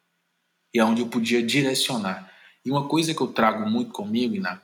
e 0.75 0.79
aonde 0.79 1.01
eu 1.01 1.07
podia 1.07 1.43
direcionar. 1.43 2.31
E 2.65 2.71
uma 2.71 2.87
coisa 2.87 3.15
que 3.15 3.21
eu 3.21 3.29
trago 3.29 3.69
muito 3.69 3.91
comigo, 3.91 4.35
Iná, 4.35 4.61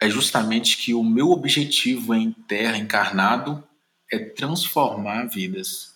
é 0.00 0.10
justamente 0.10 0.76
que 0.76 0.92
o 0.92 1.04
meu 1.04 1.30
objetivo 1.30 2.12
em 2.14 2.32
terra 2.32 2.76
encarnado 2.76 3.62
é 4.10 4.18
transformar 4.18 5.26
vidas 5.26 5.92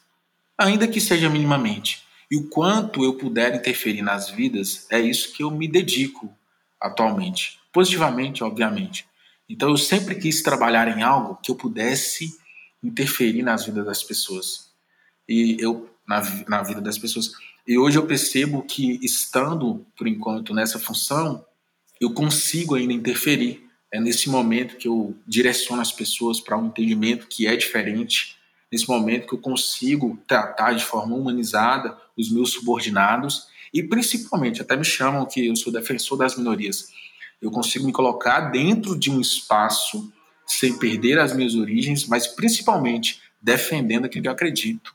ainda 0.58 0.88
que 0.88 1.00
seja 1.00 1.28
minimamente. 1.28 2.02
E 2.30 2.36
o 2.36 2.48
quanto 2.48 3.04
eu 3.04 3.14
puder 3.14 3.54
interferir 3.54 4.02
nas 4.02 4.30
vidas, 4.30 4.86
é 4.90 4.98
isso 4.98 5.32
que 5.32 5.42
eu 5.42 5.50
me 5.50 5.68
dedico 5.68 6.32
atualmente. 6.80 7.60
Positivamente, 7.72 8.42
obviamente. 8.42 9.06
Então 9.48 9.70
eu 9.70 9.76
sempre 9.76 10.14
quis 10.14 10.42
trabalhar 10.42 10.88
em 10.88 11.02
algo 11.02 11.38
que 11.42 11.50
eu 11.50 11.54
pudesse 11.54 12.36
interferir 12.82 13.42
nas 13.42 13.64
vidas 13.64 13.84
das 13.84 14.02
pessoas. 14.02 14.70
E 15.28 15.56
eu 15.60 15.88
na, 16.06 16.22
na 16.48 16.62
vida 16.62 16.80
das 16.80 16.98
pessoas. 16.98 17.32
E 17.66 17.76
hoje 17.78 17.98
eu 17.98 18.06
percebo 18.06 18.62
que 18.62 18.98
estando 19.02 19.84
por 19.96 20.06
enquanto 20.06 20.54
nessa 20.54 20.78
função, 20.78 21.44
eu 22.00 22.12
consigo 22.12 22.74
ainda 22.74 22.92
interferir. 22.92 23.64
É 23.92 24.00
nesse 24.00 24.28
momento 24.28 24.76
que 24.76 24.88
eu 24.88 25.16
direciono 25.26 25.80
as 25.80 25.92
pessoas 25.92 26.40
para 26.40 26.56
um 26.56 26.66
entendimento 26.66 27.26
que 27.26 27.46
é 27.46 27.56
diferente 27.56 28.36
nesse 28.70 28.88
momento 28.88 29.28
que 29.28 29.34
eu 29.34 29.38
consigo 29.38 30.18
tratar 30.26 30.72
de 30.72 30.84
forma 30.84 31.14
humanizada 31.14 31.96
os 32.16 32.30
meus 32.30 32.52
subordinados 32.52 33.48
e 33.72 33.82
principalmente, 33.82 34.62
até 34.62 34.76
me 34.76 34.84
chamam 34.84 35.26
que 35.26 35.46
eu 35.46 35.56
sou 35.56 35.72
defensor 35.72 36.16
das 36.16 36.36
minorias, 36.36 36.92
eu 37.40 37.50
consigo 37.50 37.86
me 37.86 37.92
colocar 37.92 38.40
dentro 38.50 38.98
de 38.98 39.10
um 39.10 39.20
espaço 39.20 40.12
sem 40.46 40.78
perder 40.78 41.18
as 41.18 41.34
minhas 41.34 41.54
origens, 41.54 42.06
mas 42.06 42.26
principalmente 42.26 43.20
defendendo 43.40 44.06
aquilo 44.06 44.22
que 44.22 44.28
eu 44.28 44.32
acredito 44.32 44.94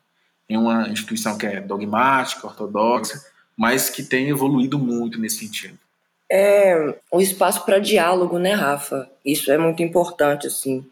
em 0.50 0.58
uma 0.58 0.90
instituição 0.90 1.38
que 1.38 1.46
é 1.46 1.62
dogmática, 1.62 2.48
ortodoxa, 2.48 3.24
mas 3.56 3.90
que 3.90 4.04
tem 4.04 4.30
evoluído 4.30 4.78
muito 4.80 5.20
nesse 5.20 5.40
sentido. 5.40 5.78
É 6.30 6.96
o 7.12 7.22
espaço 7.22 7.66
para 7.66 7.80
diálogo, 7.80 8.40
né, 8.40 8.54
Rafa? 8.54 9.10
Isso 9.24 9.52
é 9.52 9.58
muito 9.58 9.84
importante, 9.84 10.48
assim 10.48 10.86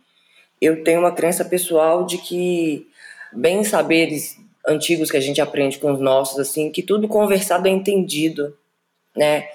eu 0.62 0.84
tenho 0.84 1.00
uma 1.00 1.12
crença 1.12 1.46
pessoal 1.46 2.06
de 2.06 2.18
que 2.18 2.88
bem 3.32 3.64
saberes 3.64 4.38
antigos 4.68 5.10
que 5.10 5.18
a 5.18 5.22
gente 5.22 5.40
aprende 5.40 5.80
com 5.80 5.92
os 5.94 6.00
nossos 6.00 6.40
assim, 6.40 6.72
que 6.72 6.84
tudo 6.84 7.08
conversado 7.08 7.68
é 7.68 7.72
entendido, 7.72 8.56
né? 9.16 9.48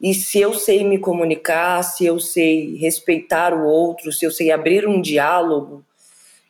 E 0.00 0.14
se 0.14 0.40
eu 0.40 0.54
sei 0.54 0.84
me 0.84 0.98
comunicar, 0.98 1.82
se 1.82 2.06
eu 2.06 2.20
sei 2.20 2.76
respeitar 2.76 3.52
o 3.52 3.66
outro, 3.66 4.12
se 4.12 4.24
eu 4.24 4.30
sei 4.30 4.52
abrir 4.52 4.86
um 4.86 5.00
diálogo, 5.00 5.84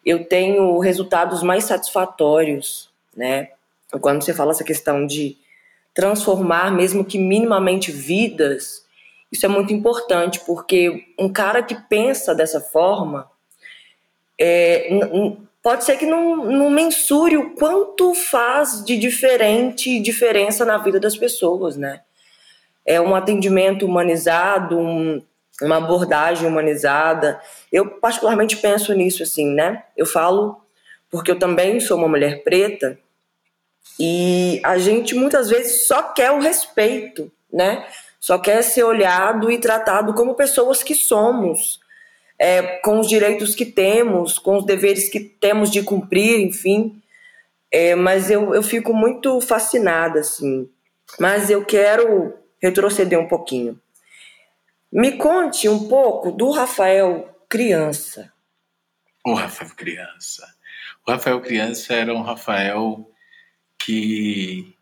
eu 0.05 0.25
tenho 0.25 0.79
resultados 0.79 1.43
mais 1.43 1.65
satisfatórios, 1.65 2.91
né? 3.17 3.51
Quando 4.01 4.23
você 4.23 4.35
fala 4.35 4.51
essa 4.51 4.65
questão 4.65 5.07
de 5.07 5.37
transformar, 5.95 6.71
mesmo 6.71 7.05
que 7.05 7.19
minimamente, 7.19 7.91
vidas, 7.91 8.85
isso 9.33 9.47
é 9.47 9.49
muito 9.49 9.73
importante, 9.73 10.41
porque 10.41 11.07
um 11.19 11.29
cara 11.29 11.63
que 11.63 11.75
pensa 11.75 12.35
dessa 12.35 12.61
forma, 12.61 13.31
é, 14.39 14.89
pode 15.63 15.85
ser 15.85 15.97
que 15.97 16.07
não, 16.07 16.37
não 16.45 16.71
mensure 16.71 17.37
o 17.37 17.55
quanto 17.55 18.15
faz 18.15 18.85
de 18.85 18.97
diferente 18.97 20.01
diferença 20.01 20.65
na 20.65 20.79
vida 20.79 21.01
das 21.01 21.17
pessoas, 21.17 21.77
né? 21.77 22.03
É 22.89 22.99
um 22.99 23.15
atendimento 23.15 23.85
humanizado, 23.85 24.79
um, 24.79 25.23
uma 25.61 25.77
abordagem 25.77 26.49
humanizada. 26.49 27.39
Eu 27.71 27.87
particularmente 27.87 28.57
penso 28.57 28.95
nisso 28.95 29.23
assim, 29.23 29.53
né? 29.53 29.85
Eu 29.95 30.07
falo 30.07 30.59
porque 31.11 31.31
eu 31.31 31.39
também 31.39 31.81
sou 31.81 31.99
uma 31.99 32.09
mulher 32.09 32.43
preta 32.43 32.99
e 34.01 34.61
a 34.65 34.79
gente 34.79 35.15
muitas 35.15 35.51
vezes 35.51 35.87
só 35.87 36.03
quer 36.03 36.31
o 36.31 36.41
respeito, 36.41 37.31
né? 37.53 37.87
Só 38.19 38.39
quer 38.39 38.63
ser 38.63 38.85
olhado 38.85 39.51
e 39.51 39.59
tratado 39.59 40.15
como 40.15 40.35
pessoas 40.35 40.83
que 40.83 40.95
somos 40.95 41.81
é, 42.39 42.79
com 42.79 43.01
os 43.01 43.09
direitos 43.09 43.55
que 43.55 43.67
temos, 43.67 44.39
com 44.39 44.57
os 44.57 44.65
deveres 44.65 45.11
que 45.11 45.21
temos 45.21 45.71
de 45.71 45.83
cumprir, 45.83 46.41
enfim. 46.41 47.03
É, 47.71 47.95
mas 47.95 48.31
eu, 48.31 48.55
eu 48.55 48.63
fico 48.63 48.95
muito 48.95 49.41
fascinada, 49.41 50.21
assim. 50.21 50.69
Mas 51.19 51.51
eu 51.51 51.65
quero 51.65 52.35
retroceder 52.61 53.19
um 53.19 53.29
pouquinho. 53.29 53.81
Me 54.91 55.13
conte 55.17 55.69
um 55.69 55.89
pouco 55.89 56.33
do 56.33 56.51
Rafael 56.51 57.29
criança. 57.49 58.33
O 59.25 59.35
Rafael 59.35 59.71
criança. 59.75 60.47
O 61.07 61.11
Rafael 61.11 61.41
criança 61.41 61.95
era 61.95 62.15
um 62.15 62.23
Rafael 62.23 63.11
que 63.79 64.75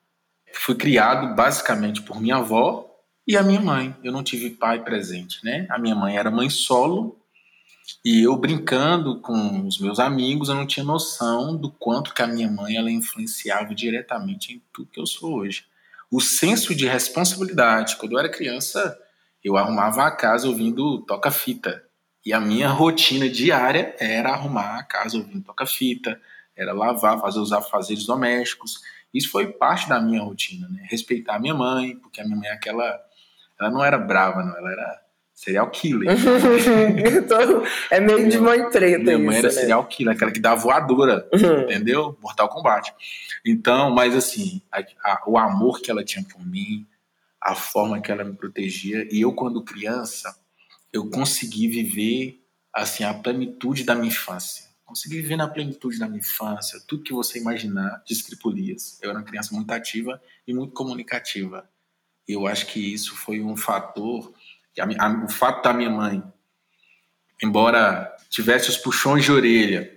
foi 0.52 0.74
criado 0.74 1.34
basicamente 1.34 2.02
por 2.02 2.20
minha 2.20 2.36
avó 2.36 2.88
e 3.26 3.36
a 3.36 3.42
minha 3.42 3.60
mãe. 3.60 3.94
Eu 4.02 4.12
não 4.12 4.22
tive 4.22 4.50
pai 4.50 4.82
presente, 4.82 5.44
né? 5.44 5.66
A 5.70 5.78
minha 5.78 5.94
mãe 5.94 6.16
era 6.16 6.30
mãe 6.30 6.48
solo 6.48 7.20
e 8.04 8.22
eu 8.22 8.36
brincando 8.36 9.20
com 9.20 9.66
os 9.66 9.78
meus 9.78 9.98
amigos, 9.98 10.48
eu 10.48 10.54
não 10.54 10.66
tinha 10.66 10.84
noção 10.84 11.56
do 11.56 11.70
quanto 11.70 12.14
que 12.14 12.22
a 12.22 12.26
minha 12.26 12.50
mãe 12.50 12.76
ela 12.76 12.90
influenciava 12.90 13.74
diretamente 13.74 14.52
em 14.52 14.62
tudo 14.72 14.90
que 14.90 15.00
eu 15.00 15.06
sou 15.06 15.34
hoje. 15.38 15.64
O 16.10 16.20
senso 16.20 16.74
de 16.74 16.86
responsabilidade, 16.86 17.96
quando 17.96 18.12
eu 18.12 18.18
era 18.18 18.28
criança, 18.28 18.96
eu 19.42 19.56
arrumava 19.56 20.06
a 20.06 20.10
casa 20.10 20.48
ouvindo 20.48 21.02
toca-fita. 21.02 21.84
E 22.24 22.32
a 22.32 22.40
minha 22.40 22.68
rotina 22.68 23.28
diária 23.28 23.94
era 23.98 24.30
arrumar 24.30 24.78
a 24.78 24.82
casa 24.82 25.16
ouvindo 25.16 25.44
toca-fita, 25.44 26.20
era 26.56 26.72
lavar, 26.72 27.20
fazer 27.20 27.38
os 27.38 27.52
afazeres 27.52 28.06
domésticos. 28.06 28.80
Isso 29.12 29.30
foi 29.30 29.52
parte 29.52 29.88
da 29.88 30.00
minha 30.00 30.22
rotina, 30.22 30.68
né? 30.68 30.86
Respeitar 30.90 31.36
a 31.36 31.38
minha 31.38 31.54
mãe, 31.54 31.96
porque 31.96 32.20
a 32.20 32.24
minha 32.24 32.36
mãe 32.36 32.48
é 32.48 32.52
aquela 32.52 33.00
ela 33.58 33.70
não 33.70 33.82
era 33.82 33.98
brava, 33.98 34.42
não, 34.42 34.56
ela 34.56 34.70
era 34.70 35.02
serial 35.36 35.70
killer. 35.70 36.08
então, 37.14 37.62
é 37.90 38.00
meio 38.00 38.26
de 38.26 38.38
mãe 38.38 38.68
preta 38.70 39.04
Minha 39.04 39.18
mãe 39.18 39.36
isso, 39.36 39.46
era 39.46 39.54
né? 39.54 39.60
serial 39.60 39.86
killer, 39.86 40.14
aquela 40.14 40.32
que 40.32 40.40
dá 40.40 40.54
voadora, 40.54 41.28
uhum. 41.32 41.62
entendeu? 41.62 42.18
Mortal 42.22 42.48
Kombat. 42.48 42.92
Então, 43.44 43.90
mas 43.90 44.16
assim, 44.16 44.62
a, 44.72 44.80
a, 45.04 45.22
o 45.26 45.36
amor 45.36 45.80
que 45.80 45.90
ela 45.90 46.02
tinha 46.02 46.24
por 46.24 46.44
mim, 46.44 46.86
a 47.40 47.54
forma 47.54 48.00
que 48.00 48.10
ela 48.10 48.24
me 48.24 48.32
protegia, 48.32 49.06
e 49.12 49.20
eu 49.20 49.32
quando 49.34 49.62
criança, 49.62 50.34
eu 50.90 51.10
consegui 51.10 51.68
viver 51.68 52.42
assim 52.72 53.04
a 53.04 53.12
plenitude 53.12 53.84
da 53.84 53.94
minha 53.94 54.08
infância. 54.08 54.64
Consegui 54.86 55.16
viver 55.16 55.36
na 55.36 55.48
plenitude 55.48 55.98
da 55.98 56.06
minha 56.06 56.20
infância, 56.20 56.80
tudo 56.88 57.02
que 57.02 57.12
você 57.12 57.38
imaginar 57.38 58.02
de 58.06 58.14
Escripulias. 58.14 58.98
Eu 59.02 59.10
era 59.10 59.18
uma 59.18 59.24
criança 59.24 59.54
muito 59.54 59.70
ativa 59.70 60.20
e 60.46 60.54
muito 60.54 60.72
comunicativa. 60.72 61.68
Eu 62.26 62.46
acho 62.46 62.66
que 62.66 62.80
isso 62.94 63.14
foi 63.14 63.42
um 63.42 63.56
fator, 63.56 64.32
a, 64.80 65.06
a, 65.06 65.24
o 65.24 65.28
fato 65.28 65.62
da 65.62 65.72
minha 65.72 65.90
mãe, 65.90 66.22
embora 67.42 68.14
tivesse 68.28 68.68
os 68.68 68.76
puxões 68.76 69.24
de 69.24 69.32
orelha, 69.32 69.92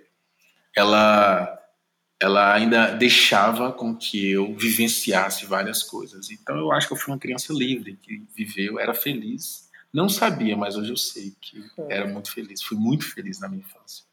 ela 0.75 1.55
ela 2.21 2.53
ainda 2.53 2.91
deixava 2.97 3.71
com 3.71 3.95
que 3.95 4.31
eu 4.31 4.53
vivenciasse 4.53 5.45
várias 5.45 5.81
coisas. 5.81 6.29
Então 6.29 6.57
eu 6.57 6.71
acho 6.71 6.85
que 6.85 6.93
eu 6.93 6.97
fui 6.97 7.13
uma 7.13 7.19
criança 7.19 7.53
livre, 7.53 7.95
que 7.95 8.27
viveu, 8.35 8.77
era 8.77 8.93
feliz. 8.93 9.69
Não 9.91 10.09
sabia, 10.09 10.55
mas 10.57 10.75
hoje 10.75 10.91
eu 10.91 10.97
sei 10.97 11.33
que 11.39 11.63
era 11.87 12.05
muito 12.05 12.31
feliz. 12.31 12.61
Fui 12.61 12.77
muito 12.77 13.05
feliz 13.09 13.39
na 13.39 13.47
minha 13.47 13.61
infância. 13.61 14.03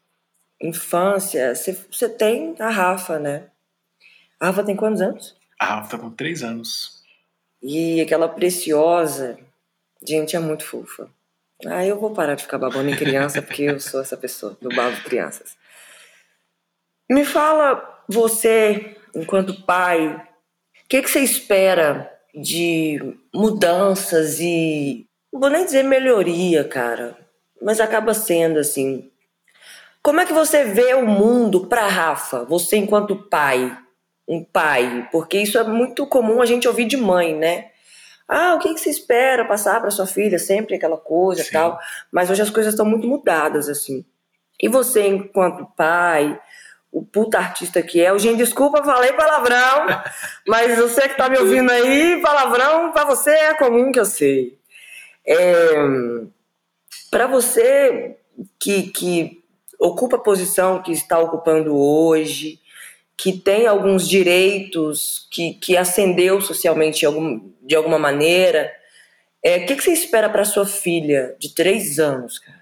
Infância, 0.61 1.53
você 1.53 2.09
tem 2.09 2.55
a 2.59 2.69
Rafa, 2.69 3.19
né? 3.19 3.47
A 4.39 4.47
Rafa 4.47 4.63
tem 4.63 4.75
quantos 4.75 5.01
anos? 5.01 5.35
A 5.59 5.65
Rafa 5.75 5.97
tá 5.97 5.99
com 5.99 6.09
três 6.09 6.43
anos. 6.43 7.03
E 7.61 7.99
aquela 7.99 8.29
preciosa, 8.29 9.37
gente, 10.05 10.35
é 10.35 10.39
muito 10.39 10.63
fofa. 10.63 11.09
Ah, 11.65 11.85
eu 11.85 11.99
vou 11.99 12.11
parar 12.11 12.35
de 12.35 12.43
ficar 12.43 12.57
babando 12.57 12.89
em 12.89 12.95
criança 12.95 13.41
porque 13.41 13.63
eu 13.63 13.79
sou 13.79 14.01
essa 14.01 14.15
pessoa, 14.15 14.57
do 14.61 14.69
babo 14.69 15.03
crianças. 15.03 15.57
Me 17.09 17.25
fala 17.25 18.03
você, 18.07 18.95
enquanto 19.15 19.63
pai, 19.63 20.07
o 20.07 20.87
que, 20.87 21.01
que 21.01 21.09
você 21.09 21.19
espera 21.19 22.11
de 22.33 22.99
mudanças 23.33 24.39
e. 24.39 25.05
Não 25.33 25.39
vou 25.39 25.49
nem 25.49 25.65
dizer 25.65 25.83
melhoria, 25.83 26.63
cara, 26.63 27.17
mas 27.61 27.79
acaba 27.79 28.13
sendo 28.13 28.59
assim. 28.59 29.09
Como 30.01 30.21
é 30.21 30.25
que 30.25 30.33
você 30.33 30.63
vê 30.63 30.93
o 30.93 31.05
mundo 31.05 31.67
para 31.67 31.87
Rafa, 31.87 32.45
você 32.45 32.77
enquanto 32.77 33.27
pai, 33.29 33.77
um 34.27 34.43
pai? 34.43 35.09
Porque 35.11 35.37
isso 35.37 35.57
é 35.57 35.63
muito 35.63 36.05
comum 36.07 36.41
a 36.41 36.45
gente 36.45 36.67
ouvir 36.67 36.85
de 36.85 36.95
mãe, 36.95 37.35
né? 37.35 37.71
Ah, 38.27 38.55
o 38.55 38.59
que, 38.59 38.73
que 38.73 38.79
você 38.79 38.89
espera 38.89 39.45
passar 39.45 39.79
para 39.79 39.89
sua 39.89 40.05
filha? 40.05 40.37
Sempre 40.37 40.75
aquela 40.75 40.97
coisa 40.97 41.41
e 41.41 41.49
tal. 41.49 41.79
Mas 42.11 42.29
hoje 42.29 42.41
as 42.41 42.49
coisas 42.49 42.73
estão 42.73 42.85
muito 42.85 43.07
mudadas, 43.07 43.69
assim. 43.69 44.05
E 44.61 44.67
você, 44.67 45.07
enquanto 45.07 45.65
pai, 45.77 46.37
o 46.91 47.03
puta 47.03 47.37
artista 47.37 47.81
que 47.81 48.01
é. 48.01 48.17
Gente, 48.19 48.37
desculpa, 48.37 48.83
falei 48.83 49.13
palavrão, 49.13 49.85
mas 50.47 50.77
você 50.77 51.07
que 51.07 51.15
tá 51.15 51.29
me 51.29 51.37
ouvindo 51.37 51.71
aí, 51.71 52.19
palavrão 52.21 52.91
para 52.91 53.05
você 53.05 53.31
é 53.31 53.53
comum 53.53 53.91
que 53.91 53.99
eu 53.99 54.05
sei. 54.05 54.57
É, 55.25 55.73
para 57.11 57.27
você 57.27 58.17
que, 58.59 58.83
que 58.83 59.43
ocupa 59.79 60.15
a 60.15 60.19
posição 60.21 60.81
que 60.81 60.91
está 60.91 61.19
ocupando 61.19 61.77
hoje, 61.77 62.59
que 63.17 63.33
tem 63.33 63.65
alguns 63.65 64.07
direitos, 64.07 65.27
que, 65.31 65.55
que 65.55 65.75
ascendeu 65.75 66.39
socialmente 66.39 66.99
de, 66.99 67.05
algum, 67.07 67.51
de 67.63 67.75
alguma 67.75 67.97
maneira, 67.97 68.71
é, 69.43 69.57
o 69.57 69.65
que, 69.65 69.75
que 69.75 69.83
você 69.83 69.91
espera 69.91 70.29
para 70.29 70.45
sua 70.45 70.67
filha 70.67 71.35
de 71.39 71.53
três 71.53 71.99
anos, 71.99 72.37
cara? 72.37 72.57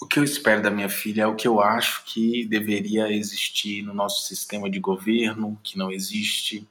O 0.00 0.06
que 0.06 0.18
eu 0.18 0.24
espero 0.24 0.62
da 0.62 0.70
minha 0.70 0.88
filha 0.88 1.22
é 1.22 1.26
o 1.26 1.34
que 1.34 1.48
eu 1.48 1.60
acho 1.60 2.04
que 2.04 2.44
deveria 2.44 3.10
existir 3.10 3.82
no 3.82 3.94
nosso 3.94 4.26
sistema 4.26 4.70
de 4.70 4.78
governo, 4.78 5.58
que 5.62 5.78
não 5.78 5.90
existe, 5.90 6.68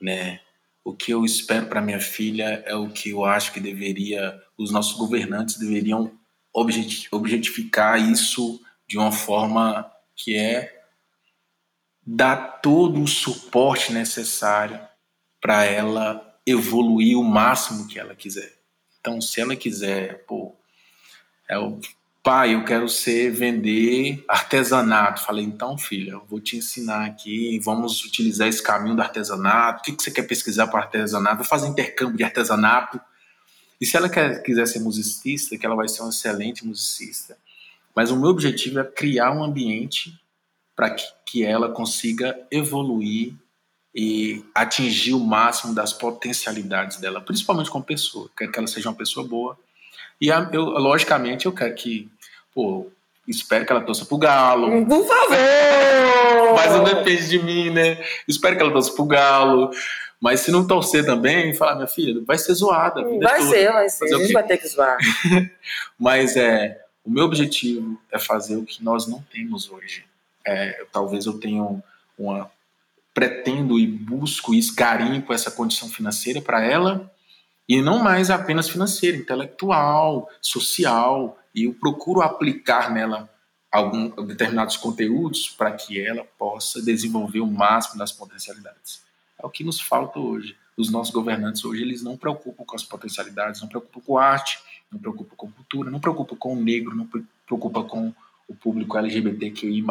né? 0.00 0.40
O 0.84 0.92
que 0.92 1.12
eu 1.12 1.24
espero 1.24 1.66
para 1.66 1.80
minha 1.80 2.00
filha 2.00 2.64
é 2.66 2.74
o 2.74 2.88
que 2.88 3.10
eu 3.10 3.24
acho 3.24 3.52
que 3.52 3.60
deveria, 3.60 4.40
os 4.58 4.72
nossos 4.72 4.96
governantes 4.96 5.58
deveriam 5.58 6.12
objetificar 7.12 8.00
isso 8.00 8.60
de 8.88 8.98
uma 8.98 9.12
forma 9.12 9.90
que 10.16 10.36
é 10.36 10.81
dar 12.04 12.60
todo 12.60 13.02
o 13.02 13.06
suporte 13.06 13.92
necessário 13.92 14.78
para 15.40 15.64
ela 15.64 16.38
evoluir 16.46 17.18
o 17.18 17.24
máximo 17.24 17.86
que 17.86 17.98
ela 17.98 18.14
quiser. 18.14 18.52
Então, 19.00 19.20
se 19.20 19.40
ela 19.40 19.56
quiser, 19.56 20.24
pô, 20.26 20.54
é 21.48 21.58
o 21.58 21.80
pai, 22.22 22.54
eu 22.54 22.64
quero 22.64 22.88
ser 22.88 23.30
vender 23.32 24.24
artesanato. 24.28 25.22
Falei, 25.22 25.44
então, 25.44 25.76
filha, 25.76 26.12
eu 26.12 26.24
vou 26.28 26.40
te 26.40 26.56
ensinar 26.56 27.04
aqui, 27.04 27.58
vamos 27.58 28.04
utilizar 28.04 28.46
esse 28.48 28.62
caminho 28.62 28.94
do 28.94 29.02
artesanato. 29.02 29.80
O 29.80 29.82
que, 29.82 29.92
que 29.92 30.02
você 30.02 30.10
quer 30.10 30.22
pesquisar 30.22 30.68
para 30.68 30.80
artesanato? 30.80 31.38
Vou 31.38 31.44
fazer 31.44 31.66
intercâmbio 31.66 32.16
de 32.16 32.24
artesanato. 32.24 33.00
E 33.80 33.86
se 33.86 33.96
ela 33.96 34.08
quer, 34.08 34.40
quiser 34.42 34.66
ser 34.66 34.78
musicista, 34.78 35.58
que 35.58 35.66
ela 35.66 35.74
vai 35.74 35.88
ser 35.88 36.02
uma 36.02 36.10
excelente 36.10 36.64
musicista. 36.64 37.36
Mas 37.94 38.12
o 38.12 38.16
meu 38.16 38.30
objetivo 38.30 38.78
é 38.78 38.84
criar 38.84 39.32
um 39.32 39.42
ambiente 39.42 40.21
para 40.74 40.90
que, 40.90 41.04
que 41.26 41.44
ela 41.44 41.70
consiga 41.70 42.38
evoluir 42.50 43.34
e 43.94 44.44
atingir 44.54 45.12
o 45.12 45.20
máximo 45.20 45.74
das 45.74 45.92
potencialidades 45.92 46.98
dela, 46.98 47.20
principalmente 47.20 47.70
como 47.70 47.84
pessoa. 47.84 48.30
Quero 48.36 48.50
que 48.50 48.58
ela 48.58 48.66
seja 48.66 48.88
uma 48.88 48.96
pessoa 48.96 49.26
boa, 49.26 49.58
e 50.22 50.28
eu, 50.28 50.62
logicamente, 50.62 51.46
eu 51.46 51.52
quero 51.52 51.74
que, 51.74 52.08
pô, 52.54 52.86
espero 53.26 53.66
que 53.66 53.72
ela 53.72 53.80
torça 53.80 54.04
pro 54.04 54.16
Galo. 54.16 54.86
Por 54.86 55.04
favor! 55.04 56.54
Mas 56.54 56.72
não 56.72 56.84
depende 56.84 57.28
de 57.28 57.42
mim, 57.42 57.70
né? 57.70 57.98
Espero 58.28 58.56
que 58.56 58.62
ela 58.62 58.72
torça 58.72 58.92
pro 58.94 59.04
Galo. 59.04 59.70
Mas 60.20 60.38
se 60.38 60.52
não 60.52 60.64
torcer 60.64 61.04
também, 61.04 61.52
falar, 61.52 61.74
minha 61.74 61.88
filha, 61.88 62.22
vai 62.24 62.38
ser 62.38 62.54
zoada. 62.54 63.02
Vai 63.02 63.38
toda. 63.38 63.50
ser, 63.50 63.72
vai 63.72 63.88
ser. 63.88 64.14
a 64.14 64.18
gente 64.18 64.32
vai 64.32 64.46
ter 64.46 64.58
que 64.58 64.68
zoar. 64.68 64.96
Mas 65.98 66.36
é, 66.36 66.80
o 67.04 67.10
meu 67.10 67.24
objetivo 67.24 68.00
é 68.12 68.20
fazer 68.20 68.54
o 68.54 68.64
que 68.64 68.84
nós 68.84 69.08
não 69.08 69.20
temos 69.22 69.68
hoje. 69.68 70.04
É, 70.46 70.86
talvez 70.92 71.26
eu 71.26 71.38
tenha 71.38 71.62
uma. 72.18 72.50
Pretendo 73.14 73.78
e 73.78 73.86
busco 73.86 74.54
e 74.54 74.58
esgarimpo 74.58 75.34
essa 75.34 75.50
condição 75.50 75.88
financeira 75.88 76.40
para 76.40 76.64
ela 76.64 77.12
e 77.68 77.80
não 77.80 78.02
mais 78.02 78.30
apenas 78.30 78.68
financeira, 78.68 79.16
intelectual, 79.16 80.28
social. 80.40 81.38
E 81.54 81.64
eu 81.64 81.74
procuro 81.74 82.22
aplicar 82.22 82.90
nela 82.90 83.30
algum, 83.70 84.10
determinados 84.26 84.76
conteúdos 84.76 85.48
para 85.48 85.72
que 85.72 86.00
ela 86.00 86.24
possa 86.38 86.82
desenvolver 86.82 87.40
o 87.40 87.46
máximo 87.46 87.98
das 87.98 88.12
potencialidades. 88.12 89.02
É 89.38 89.46
o 89.46 89.50
que 89.50 89.64
nos 89.64 89.80
falta 89.80 90.18
hoje. 90.18 90.56
Os 90.76 90.90
nossos 90.90 91.12
governantes 91.12 91.64
hoje 91.64 91.82
eles 91.82 92.02
não 92.02 92.16
preocupam 92.16 92.64
com 92.64 92.76
as 92.76 92.82
potencialidades, 92.82 93.60
não 93.60 93.68
preocupam 93.68 94.00
com 94.00 94.18
arte, 94.18 94.58
não 94.90 94.98
preocupam 94.98 95.36
com 95.36 95.50
cultura, 95.50 95.90
não 95.90 96.00
preocupam 96.00 96.36
com 96.36 96.54
o 96.54 96.62
negro, 96.62 96.94
não 96.94 97.08
preocupam 97.46 97.84
com 97.84 98.14
o 98.52 98.56
público 98.56 98.96
LGBTQI+, 98.96 99.82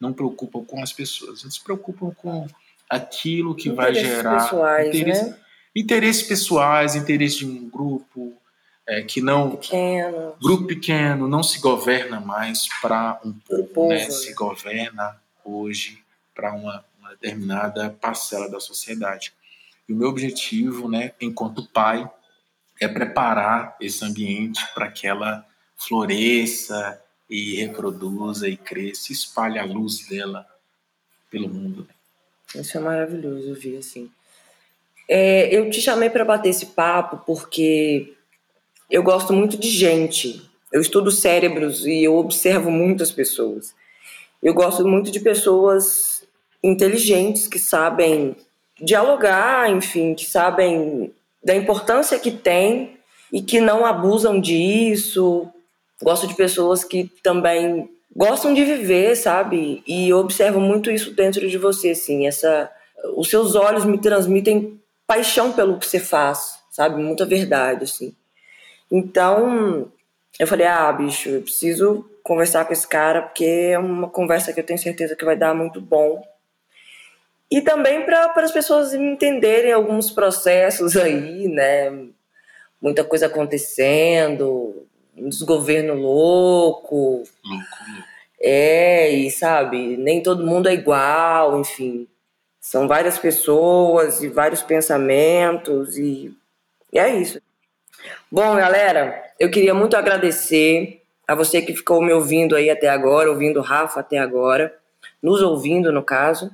não 0.00 0.12
preocupam 0.12 0.64
com 0.64 0.82
as 0.82 0.92
pessoas. 0.92 1.42
Eles 1.42 1.54
se 1.54 1.64
preocupam 1.64 2.10
com 2.14 2.46
aquilo 2.88 3.54
que 3.54 3.70
vai 3.70 3.94
gerar 3.94 4.42
pessoais, 4.42 4.88
interesse, 4.88 5.30
né? 5.30 5.36
interesses 5.74 6.22
pessoais, 6.22 6.94
interesses 6.94 7.38
de 7.38 7.46
um 7.46 7.68
grupo 7.68 8.34
é, 8.86 9.02
que 9.02 9.20
não 9.20 9.56
pequeno. 9.56 10.34
grupo 10.40 10.66
pequeno 10.66 11.26
não 11.26 11.42
se 11.42 11.58
governa 11.58 12.20
mais 12.20 12.68
para 12.80 13.20
um 13.24 13.32
povo, 13.32 13.68
povo 13.68 13.88
né? 13.88 14.08
se 14.10 14.32
governa 14.34 15.20
hoje 15.44 16.02
para 16.34 16.52
uma, 16.52 16.84
uma, 17.00 17.10
determinada 17.10 17.90
parcela 17.90 18.48
da 18.48 18.60
sociedade. 18.60 19.32
E 19.88 19.92
o 19.92 19.96
meu 19.96 20.08
objetivo, 20.08 20.88
né, 20.88 21.12
enquanto 21.20 21.66
pai, 21.66 22.08
é 22.80 22.86
preparar 22.86 23.76
esse 23.80 24.04
ambiente 24.04 24.62
para 24.74 24.90
que 24.90 25.06
ela 25.06 25.46
floresça 25.76 27.00
e 27.28 27.56
reproduza 27.56 28.48
e 28.48 28.56
cresça, 28.56 29.12
espalhe 29.12 29.58
a 29.58 29.64
luz 29.64 30.06
dela 30.08 30.46
pelo 31.30 31.48
mundo. 31.48 31.88
Isso 32.54 32.76
é 32.76 32.80
maravilhoso 32.80 33.48
ouvir 33.48 33.78
assim. 33.78 34.10
É, 35.08 35.54
eu 35.54 35.70
te 35.70 35.80
chamei 35.80 36.10
para 36.10 36.24
bater 36.24 36.48
esse 36.48 36.66
papo 36.66 37.18
porque 37.26 38.14
eu 38.90 39.02
gosto 39.02 39.32
muito 39.32 39.56
de 39.56 39.68
gente. 39.68 40.48
Eu 40.72 40.80
estudo 40.80 41.10
cérebros 41.10 41.86
e 41.86 42.04
eu 42.04 42.16
observo 42.16 42.70
muitas 42.70 43.10
pessoas. 43.10 43.74
Eu 44.42 44.54
gosto 44.54 44.86
muito 44.86 45.10
de 45.10 45.20
pessoas 45.20 46.24
inteligentes 46.62 47.46
que 47.46 47.58
sabem 47.58 48.36
dialogar, 48.80 49.70
enfim, 49.70 50.14
que 50.14 50.24
sabem 50.24 51.12
da 51.42 51.54
importância 51.54 52.18
que 52.18 52.30
tem 52.30 52.98
e 53.32 53.40
que 53.40 53.60
não 53.60 53.84
abusam 53.86 54.40
disso. 54.40 55.48
Gosto 56.02 56.26
de 56.26 56.34
pessoas 56.34 56.84
que 56.84 57.10
também 57.22 57.90
gostam 58.14 58.54
de 58.54 58.64
viver, 58.64 59.16
sabe? 59.16 59.82
E 59.86 60.12
observo 60.12 60.60
muito 60.60 60.90
isso 60.90 61.10
dentro 61.12 61.48
de 61.48 61.58
você, 61.58 61.90
assim, 61.90 62.26
essa 62.26 62.70
os 63.14 63.28
seus 63.28 63.54
olhos 63.54 63.84
me 63.84 63.98
transmitem 63.98 64.80
paixão 65.06 65.52
pelo 65.52 65.78
que 65.78 65.86
você 65.86 66.00
faz, 66.00 66.58
sabe? 66.70 67.00
Muita 67.00 67.24
verdade, 67.24 67.84
assim. 67.84 68.14
Então, 68.90 69.90
eu 70.38 70.46
falei, 70.46 70.66
ah, 70.66 70.92
bicho, 70.92 71.28
eu 71.28 71.42
preciso 71.42 72.08
conversar 72.22 72.64
com 72.64 72.72
esse 72.72 72.86
cara, 72.86 73.22
porque 73.22 73.44
é 73.44 73.78
uma 73.78 74.08
conversa 74.08 74.52
que 74.52 74.58
eu 74.58 74.64
tenho 74.64 74.78
certeza 74.78 75.14
que 75.14 75.24
vai 75.24 75.36
dar 75.36 75.54
muito 75.54 75.80
bom. 75.80 76.22
E 77.50 77.60
também 77.60 78.04
para 78.04 78.32
as 78.36 78.50
pessoas 78.50 78.92
entenderem 78.92 79.72
alguns 79.72 80.10
processos 80.10 80.96
aí, 80.96 81.46
né? 81.46 82.08
Muita 82.82 83.04
coisa 83.04 83.26
acontecendo, 83.26 84.86
um 85.16 85.28
desgoverno 85.28 85.94
louco. 85.94 86.96
Louco, 86.96 87.30
louco. 87.44 88.06
É, 88.40 89.10
e 89.10 89.30
sabe, 89.30 89.96
nem 89.96 90.22
todo 90.22 90.46
mundo 90.46 90.68
é 90.68 90.74
igual, 90.74 91.58
enfim. 91.58 92.06
São 92.60 92.86
várias 92.86 93.18
pessoas 93.18 94.22
e 94.22 94.28
vários 94.28 94.62
pensamentos 94.62 95.96
e, 95.96 96.36
e 96.92 96.98
é 96.98 97.16
isso. 97.16 97.40
Bom, 98.30 98.56
galera, 98.56 99.24
eu 99.38 99.50
queria 99.50 99.72
muito 99.72 99.96
agradecer 99.96 101.02
a 101.26 101.34
você 101.34 101.62
que 101.62 101.74
ficou 101.74 102.02
me 102.02 102.12
ouvindo 102.12 102.54
aí 102.54 102.70
até 102.70 102.88
agora, 102.88 103.30
ouvindo 103.30 103.58
o 103.58 103.62
Rafa 103.62 104.00
até 104.00 104.18
agora, 104.18 104.74
nos 105.22 105.42
ouvindo 105.42 105.90
no 105.90 106.02
caso. 106.02 106.50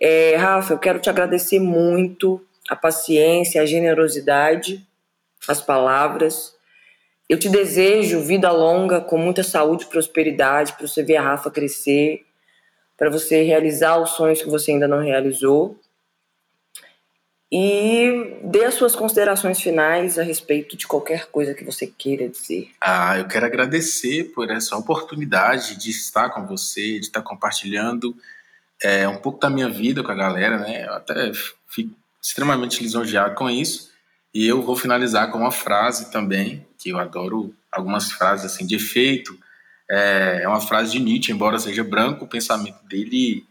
É, 0.00 0.36
Rafa, 0.36 0.74
eu 0.74 0.78
quero 0.78 0.98
te 0.98 1.10
agradecer 1.10 1.58
muito 1.58 2.44
a 2.68 2.76
paciência, 2.76 3.60
a 3.60 3.66
generosidade, 3.66 4.86
as 5.46 5.60
palavras. 5.60 6.54
Eu 7.32 7.38
te 7.38 7.48
desejo 7.48 8.20
vida 8.20 8.52
longa, 8.52 9.00
com 9.00 9.16
muita 9.16 9.42
saúde 9.42 9.84
e 9.84 9.86
prosperidade, 9.86 10.74
para 10.74 10.86
você 10.86 11.02
ver 11.02 11.16
a 11.16 11.22
Rafa 11.22 11.50
crescer, 11.50 12.26
para 12.94 13.08
você 13.08 13.42
realizar 13.42 13.96
os 13.96 14.10
sonhos 14.10 14.42
que 14.42 14.50
você 14.50 14.72
ainda 14.72 14.86
não 14.86 15.00
realizou. 15.00 15.80
E 17.50 18.38
dê 18.44 18.66
as 18.66 18.74
suas 18.74 18.94
considerações 18.94 19.62
finais 19.62 20.18
a 20.18 20.22
respeito 20.22 20.76
de 20.76 20.86
qualquer 20.86 21.30
coisa 21.30 21.54
que 21.54 21.64
você 21.64 21.86
queira 21.86 22.28
dizer. 22.28 22.68
Ah, 22.78 23.16
eu 23.18 23.26
quero 23.26 23.46
agradecer 23.46 24.24
por 24.34 24.50
essa 24.50 24.76
oportunidade 24.76 25.76
de 25.76 25.88
estar 25.88 26.28
com 26.28 26.46
você, 26.46 26.98
de 26.98 27.06
estar 27.06 27.22
compartilhando 27.22 28.14
é, 28.82 29.08
um 29.08 29.16
pouco 29.16 29.40
da 29.40 29.48
minha 29.48 29.70
vida 29.70 30.02
com 30.02 30.12
a 30.12 30.14
galera, 30.14 30.58
né? 30.58 30.84
Eu 30.84 30.92
até 30.92 31.32
fico 31.66 31.94
extremamente 32.22 32.82
lisonjeado 32.82 33.34
com 33.34 33.48
isso. 33.48 33.90
E 34.34 34.46
eu 34.46 34.60
vou 34.60 34.76
finalizar 34.76 35.30
com 35.30 35.38
uma 35.38 35.50
frase 35.50 36.10
também, 36.10 36.66
que 36.82 36.90
eu 36.90 36.98
adoro 36.98 37.54
algumas 37.70 38.10
frases 38.10 38.44
assim 38.44 38.66
de 38.66 38.74
efeito. 38.74 39.38
É, 39.88 40.40
é 40.42 40.48
uma 40.48 40.60
frase 40.60 40.92
de 40.92 40.98
Nietzsche, 40.98 41.30
embora 41.30 41.58
seja 41.58 41.84
branco, 41.84 42.24
o 42.24 42.28
pensamento 42.28 42.84
dele 42.86 43.46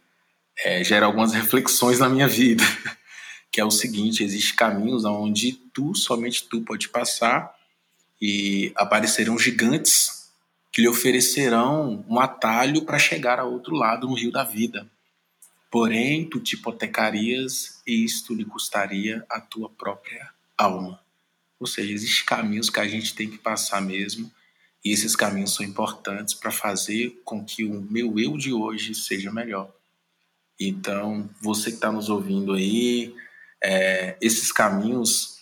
é, 0.60 0.84
gera 0.84 1.06
algumas 1.06 1.32
reflexões 1.32 2.00
na 2.00 2.10
minha 2.10 2.28
vida. 2.28 2.64
que 3.50 3.62
é 3.62 3.66
o 3.66 3.72
seguinte: 3.72 4.24
existem 4.24 4.56
caminhos 4.56 5.06
onde 5.06 5.54
tu, 5.74 5.96
somente 5.96 6.48
tu, 6.48 6.62
pode 6.62 6.90
passar 6.90 7.56
e 8.22 8.72
aparecerão 8.76 9.40
gigantes 9.40 10.30
que 10.72 10.82
lhe 10.82 10.88
oferecerão 10.88 12.06
um 12.08 12.20
atalho 12.20 12.84
para 12.84 13.00
chegar 13.00 13.40
ao 13.40 13.52
outro 13.52 13.76
lado 13.76 14.08
no 14.08 14.14
rio 14.14 14.32
da 14.32 14.44
vida. 14.44 14.88
Porém, 15.70 16.30
tu 16.30 16.40
te 16.40 16.56
hipotecarias 16.56 17.82
e 17.88 18.04
isto 18.04 18.34
lhe 18.34 18.44
custaria 18.44 19.26
a 19.30 19.40
tua 19.40 19.70
própria 19.70 20.30
alma. 20.58 21.00
Ou 21.62 21.68
seja, 21.68 21.94
existem 21.94 22.26
caminhos 22.26 22.72
que 22.72 22.80
a 22.80 22.88
gente 22.88 23.14
tem 23.14 23.30
que 23.30 23.38
passar 23.38 23.80
mesmo, 23.82 24.32
e 24.84 24.92
esses 24.92 25.16
caminhos 25.16 25.54
são 25.54 25.64
importantes 25.64 26.34
para 26.34 26.52
fazer 26.52 27.22
com 27.24 27.46
que 27.46 27.64
o 27.64 27.82
meu 27.82 28.20
eu 28.20 28.36
de 28.36 28.52
hoje 28.52 28.96
seja 28.96 29.32
melhor. 29.32 29.72
Então, 30.60 31.30
você 31.40 31.70
que 31.70 31.76
está 31.76 31.92
nos 31.92 32.10
ouvindo 32.10 32.54
aí, 32.54 33.14
é, 33.64 34.18
esses 34.20 34.52
caminhos 34.52 35.40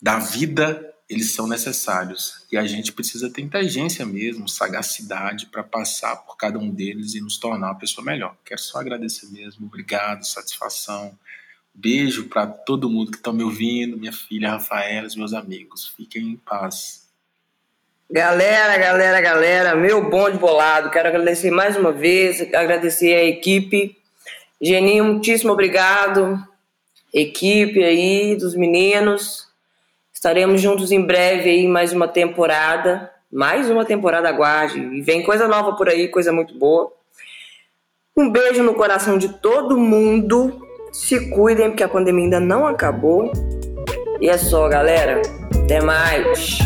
da 0.00 0.20
vida 0.20 0.94
eles 1.08 1.32
são 1.32 1.46
necessários 1.46 2.44
e 2.50 2.56
a 2.56 2.66
gente 2.66 2.92
precisa 2.92 3.30
ter 3.30 3.40
inteligência 3.40 4.04
mesmo, 4.04 4.48
sagacidade 4.48 5.46
para 5.46 5.62
passar 5.62 6.16
por 6.16 6.36
cada 6.36 6.58
um 6.58 6.68
deles 6.68 7.14
e 7.14 7.20
nos 7.20 7.38
tornar 7.38 7.68
uma 7.68 7.78
pessoa 7.78 8.04
melhor. 8.04 8.36
Quero 8.44 8.60
só 8.60 8.80
agradecer 8.80 9.26
mesmo, 9.30 9.66
obrigado, 9.66 10.26
satisfação. 10.26 11.16
Beijo 11.78 12.28
para 12.28 12.46
todo 12.46 12.88
mundo 12.88 13.10
que 13.10 13.18
está 13.18 13.32
me 13.32 13.44
ouvindo, 13.44 13.98
minha 13.98 14.12
filha 14.12 14.50
Rafaela, 14.50 15.06
meus 15.16 15.34
amigos. 15.34 15.92
Fiquem 15.96 16.22
em 16.22 16.36
paz. 16.36 17.06
Galera, 18.10 18.78
galera, 18.78 19.20
galera, 19.20 19.76
meu 19.76 20.08
bonde 20.08 20.38
bolado. 20.38 20.90
Quero 20.90 21.08
agradecer 21.08 21.50
mais 21.50 21.76
uma 21.76 21.92
vez, 21.92 22.40
agradecer 22.54 23.14
a 23.14 23.24
equipe. 23.24 23.96
Geninho, 24.60 25.04
muitíssimo 25.04 25.52
obrigado 25.52 26.42
equipe 27.12 27.82
aí 27.82 28.36
dos 28.36 28.54
meninos. 28.54 29.46
Estaremos 30.12 30.60
juntos 30.60 30.92
em 30.92 31.00
breve 31.00 31.48
aí 31.48 31.66
mais 31.66 31.92
uma 31.92 32.06
temporada, 32.06 33.10
mais 33.32 33.70
uma 33.70 33.84
temporada 33.84 34.28
aguarde 34.28 34.78
e 34.78 35.00
vem 35.00 35.22
coisa 35.22 35.48
nova 35.48 35.74
por 35.76 35.88
aí, 35.88 36.08
coisa 36.08 36.30
muito 36.30 36.58
boa. 36.58 36.92
Um 38.14 38.30
beijo 38.30 38.62
no 38.62 38.74
coração 38.74 39.16
de 39.18 39.28
todo 39.28 39.78
mundo. 39.78 40.65
Se 40.92 41.30
cuidem 41.30 41.70
porque 41.70 41.84
a 41.84 41.88
pandemia 41.88 42.24
ainda 42.24 42.40
não 42.40 42.66
acabou. 42.66 43.30
E 44.20 44.28
é 44.28 44.38
só, 44.38 44.68
galera. 44.68 45.22
Até 45.64 45.80
mais. 45.80 46.58